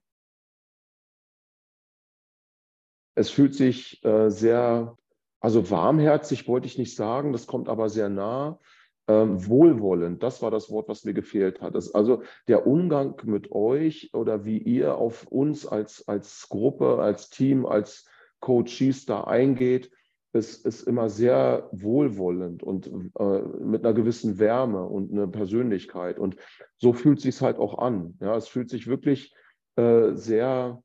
Es 3.16 3.32
fühlt 3.32 3.56
sich 3.56 4.04
äh, 4.06 4.30
sehr, 4.30 4.98
also 5.42 5.70
warmherzig 5.70 6.48
wollte 6.48 6.68
ich 6.68 6.78
nicht 6.78 6.96
sagen, 6.96 7.34
das 7.34 7.48
kommt 7.48 7.68
aber 7.68 7.90
sehr 7.90 8.10
nah. 8.10 8.60
Ähm, 9.08 9.48
wohlwollend, 9.48 10.22
das 10.22 10.44
war 10.44 10.52
das 10.52 10.70
Wort, 10.70 10.88
was 10.88 11.04
mir 11.04 11.14
gefehlt 11.14 11.60
hat. 11.60 11.76
Also 11.96 12.22
der 12.48 12.68
Umgang 12.68 13.20
mit 13.26 13.52
euch 13.52 14.12
oder 14.14 14.46
wie 14.46 14.60
ihr 14.60 14.96
auf 14.96 15.26
uns 15.28 15.66
als, 15.66 16.08
als 16.08 16.48
Gruppe, 16.48 17.00
als 17.00 17.30
Team, 17.32 17.66
als 17.66 18.08
Coaches 18.40 19.06
da 19.06 19.24
eingeht, 19.24 19.92
ist, 20.34 20.66
ist 20.66 20.84
immer 20.84 21.10
sehr 21.10 21.68
wohlwollend 21.72 22.64
und 22.64 22.88
äh, 23.20 23.42
mit 23.60 23.84
einer 23.84 23.94
gewissen 23.94 24.40
Wärme 24.40 24.86
und 24.86 25.12
einer 25.12 25.28
Persönlichkeit. 25.28 26.20
Und 26.20 26.38
so 26.78 26.94
fühlt 26.94 27.18
es 27.18 27.24
sich 27.24 27.42
halt 27.42 27.58
auch 27.58 27.80
an. 27.80 28.18
Ja, 28.22 28.38
es 28.38 28.48
fühlt 28.48 28.70
sich 28.70 28.88
wirklich 28.88 29.36
äh, 29.76 30.14
sehr 30.14 30.82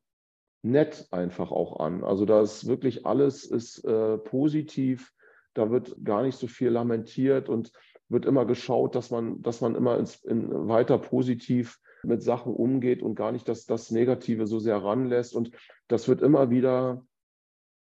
nett 0.61 1.07
einfach 1.11 1.51
auch 1.51 1.79
an. 1.79 2.03
Also 2.03 2.25
da 2.25 2.41
ist 2.41 2.67
wirklich 2.67 3.05
alles 3.05 3.45
ist 3.45 3.83
äh, 3.85 4.17
positiv. 4.17 5.13
Da 5.53 5.71
wird 5.71 5.95
gar 6.03 6.23
nicht 6.23 6.37
so 6.37 6.47
viel 6.47 6.69
lamentiert 6.69 7.49
und 7.49 7.71
wird 8.09 8.25
immer 8.25 8.45
geschaut, 8.45 8.95
dass 8.95 9.11
man, 9.11 9.41
dass 9.41 9.61
man 9.61 9.75
immer 9.75 9.97
ins, 9.97 10.23
in, 10.23 10.67
weiter 10.67 10.97
positiv 10.97 11.79
mit 12.03 12.21
Sachen 12.21 12.53
umgeht 12.53 13.01
und 13.01 13.15
gar 13.15 13.31
nicht 13.31 13.47
das, 13.47 13.65
das 13.65 13.91
Negative 13.91 14.47
so 14.47 14.59
sehr 14.59 14.77
ranlässt. 14.77 15.35
Und 15.35 15.51
das 15.87 16.07
wird 16.07 16.21
immer 16.21 16.49
wieder 16.49 17.05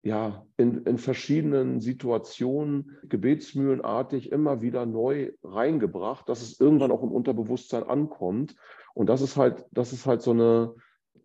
ja, 0.02 0.46
in, 0.56 0.84
in 0.84 0.98
verschiedenen 0.98 1.80
Situationen 1.80 2.96
gebetsmühlenartig 3.08 4.30
immer 4.30 4.62
wieder 4.62 4.86
neu 4.86 5.32
reingebracht, 5.42 6.28
dass 6.28 6.42
es 6.42 6.60
irgendwann 6.60 6.92
auch 6.92 7.02
im 7.02 7.10
Unterbewusstsein 7.10 7.82
ankommt. 7.82 8.54
Und 8.94 9.08
das 9.08 9.20
ist 9.20 9.36
halt, 9.36 9.64
das 9.72 9.92
ist 9.92 10.06
halt 10.06 10.22
so 10.22 10.30
eine, 10.30 10.74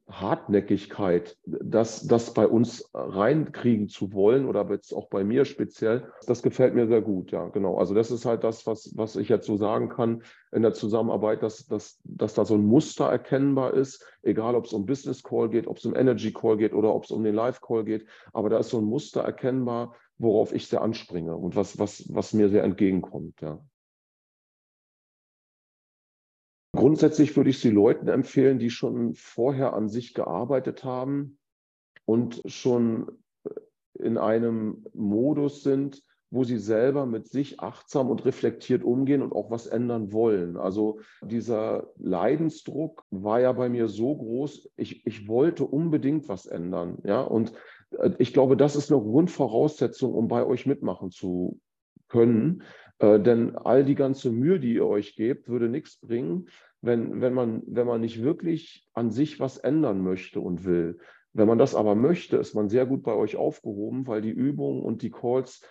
Hartnäckigkeit, 0.10 1.38
das, 1.46 2.06
das 2.06 2.34
bei 2.34 2.48
uns 2.48 2.90
reinkriegen 2.94 3.88
zu 3.88 4.14
wollen 4.14 4.46
oder 4.46 4.70
jetzt 4.70 4.94
auch 4.94 5.10
bei 5.10 5.24
mir 5.24 5.46
speziell, 5.46 6.12
das 6.28 6.44
gefällt 6.44 6.76
mir 6.76 6.88
sehr 6.88 7.02
gut, 7.02 7.32
ja, 7.32 7.48
genau. 7.48 7.78
Also 7.78 7.94
das 7.94 8.12
ist 8.12 8.26
halt 8.26 8.44
das, 8.44 8.68
was, 8.68 8.92
was 8.96 9.16
ich 9.16 9.30
jetzt 9.30 9.48
so 9.48 9.58
sagen 9.58 9.90
kann 9.90 10.24
in 10.52 10.62
der 10.62 10.74
Zusammenarbeit, 10.74 11.44
dass, 11.44 11.66
dass, 11.68 12.00
dass 12.04 12.34
da 12.34 12.46
so 12.46 12.56
ein 12.56 12.66
Muster 12.66 13.06
erkennbar 13.06 13.74
ist, 13.74 14.06
egal 14.22 14.56
ob 14.56 14.66
es 14.66 14.74
um 14.74 14.86
Business 14.86 15.24
Call 15.24 15.50
geht, 15.50 15.68
ob 15.68 15.78
es 15.78 15.86
um 15.86 15.96
Energy 15.96 16.34
Call 16.34 16.58
geht 16.58 16.74
oder 16.74 16.94
ob 16.94 17.06
es 17.06 17.12
um 17.12 17.24
den 17.24 17.36
Live 17.36 17.62
Call 17.62 17.84
geht, 17.84 18.06
aber 18.34 18.50
da 18.50 18.60
ist 18.60 18.70
so 18.70 18.80
ein 18.80 18.86
Muster 18.86 19.22
erkennbar, 19.22 19.96
worauf 20.18 20.54
ich 20.54 20.68
sehr 20.68 20.82
anspringe 20.82 21.36
und 21.36 21.56
was, 21.56 21.80
was, 21.80 22.06
was 22.14 22.34
mir 22.34 22.50
sehr 22.50 22.64
entgegenkommt, 22.64 23.42
ja. 23.42 23.60
Grundsätzlich 26.82 27.38
würde 27.38 27.52
ich 27.52 27.60
sie 27.60 27.70
Leuten 27.70 28.08
empfehlen, 28.08 28.58
die 28.58 28.72
schon 28.72 29.14
vorher 29.14 29.74
an 29.74 29.88
sich 29.88 30.16
gearbeitet 30.16 30.84
haben 30.84 31.38
und 32.06 32.42
schon 32.46 33.20
in 33.94 34.18
einem 34.18 34.84
Modus 34.96 35.62
sind, 35.62 36.02
wo 36.32 36.44
sie 36.44 36.58
selber 36.58 37.06
mit 37.06 37.28
sich 37.28 37.60
achtsam 37.60 38.10
und 38.10 38.26
reflektiert 38.26 38.84
umgehen 38.84 39.22
und 39.22 39.32
auch 39.32 39.52
was 39.52 39.68
ändern 39.68 40.12
wollen. 40.12 40.58
Also 40.58 41.02
dieser 41.22 41.92
Leidensdruck 42.00 43.04
war 43.12 43.40
ja 43.40 43.52
bei 43.52 43.70
mir 43.70 43.88
so 43.88 44.16
groß, 44.16 44.72
ich, 44.76 45.06
ich 45.06 45.28
wollte 45.28 45.66
unbedingt 45.66 46.30
was 46.30 46.48
ändern. 46.48 46.98
Ja? 47.04 47.22
Und 47.22 47.54
äh, 47.92 48.10
ich 48.18 48.34
glaube, 48.34 48.58
das 48.58 48.76
ist 48.76 48.92
eine 48.92 49.04
Grundvoraussetzung, 49.04 50.16
um 50.16 50.28
bei 50.28 50.44
euch 50.44 50.66
mitmachen 50.66 51.12
zu 51.12 51.60
können. 52.08 52.64
Äh, 52.98 53.20
denn 53.20 53.56
all 53.56 53.84
die 53.84 53.96
ganze 53.96 54.32
Mühe, 54.32 54.60
die 54.60 54.74
ihr 54.74 54.88
euch 54.88 55.16
gebt, 55.16 55.48
würde 55.48 55.70
nichts 55.70 56.00
bringen, 56.00 56.48
wenn, 56.82 57.22
wenn, 57.22 57.34
man, 57.34 57.64
wenn 57.68 57.88
man 57.88 58.02
nicht 58.02 58.24
wirklich 58.24 58.88
an 58.94 59.12
sich 59.12 59.40
was 59.40 59.58
ändern 59.58 60.02
möchte 60.02 60.40
und 60.40 60.66
will. 60.66 61.00
Wenn 61.34 61.48
man 61.48 61.58
das 61.58 61.76
aber 61.76 61.96
möchte, 61.96 62.38
ist 62.38 62.56
man 62.56 62.70
sehr 62.70 62.86
gut 62.86 63.04
bei 63.04 63.14
euch 63.14 63.36
aufgehoben, 63.36 64.08
weil 64.08 64.22
die 64.22 64.32
Übungen 64.32 64.82
und 64.82 65.02
die 65.02 65.12
Calls 65.12 65.62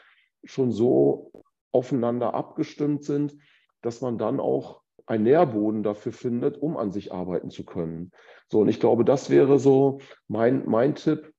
schon 0.44 0.70
so 0.70 1.32
aufeinander 1.72 2.34
abgestimmt 2.34 3.04
sind, 3.04 3.36
dass 3.82 4.00
man 4.00 4.18
dann 4.18 4.40
auch 4.40 4.80
einen 5.06 5.24
Nährboden 5.24 5.82
dafür 5.82 6.12
findet, 6.12 6.56
um 6.56 6.76
an 6.76 6.92
sich 6.92 7.12
arbeiten 7.12 7.50
zu 7.50 7.64
können. 7.64 8.12
So, 8.48 8.60
und 8.60 8.68
ich 8.68 8.80
glaube, 8.80 9.04
das 9.04 9.28
wäre 9.28 9.58
so 9.58 9.98
mein, 10.28 10.64
mein 10.66 10.94
Tipp, 10.94 11.32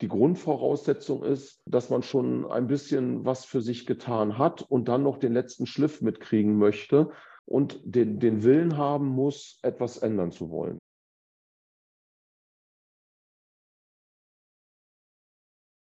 die 0.00 0.08
Grundvoraussetzung 0.08 1.24
ist, 1.24 1.62
dass 1.66 1.90
man 1.90 2.02
schon 2.02 2.46
ein 2.50 2.66
bisschen 2.66 3.24
was 3.24 3.44
für 3.44 3.62
sich 3.62 3.86
getan 3.86 4.38
hat 4.38 4.62
und 4.62 4.88
dann 4.88 5.02
noch 5.02 5.18
den 5.18 5.32
letzten 5.32 5.66
Schliff 5.66 6.02
mitkriegen 6.02 6.56
möchte 6.58 7.10
und 7.46 7.80
den, 7.84 8.20
den 8.20 8.42
Willen 8.42 8.76
haben 8.76 9.06
muss, 9.06 9.58
etwas 9.62 9.98
ändern 9.98 10.32
zu 10.32 10.50
wollen. 10.50 10.78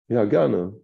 Ja, 0.09 0.24
gerne. 0.24 0.84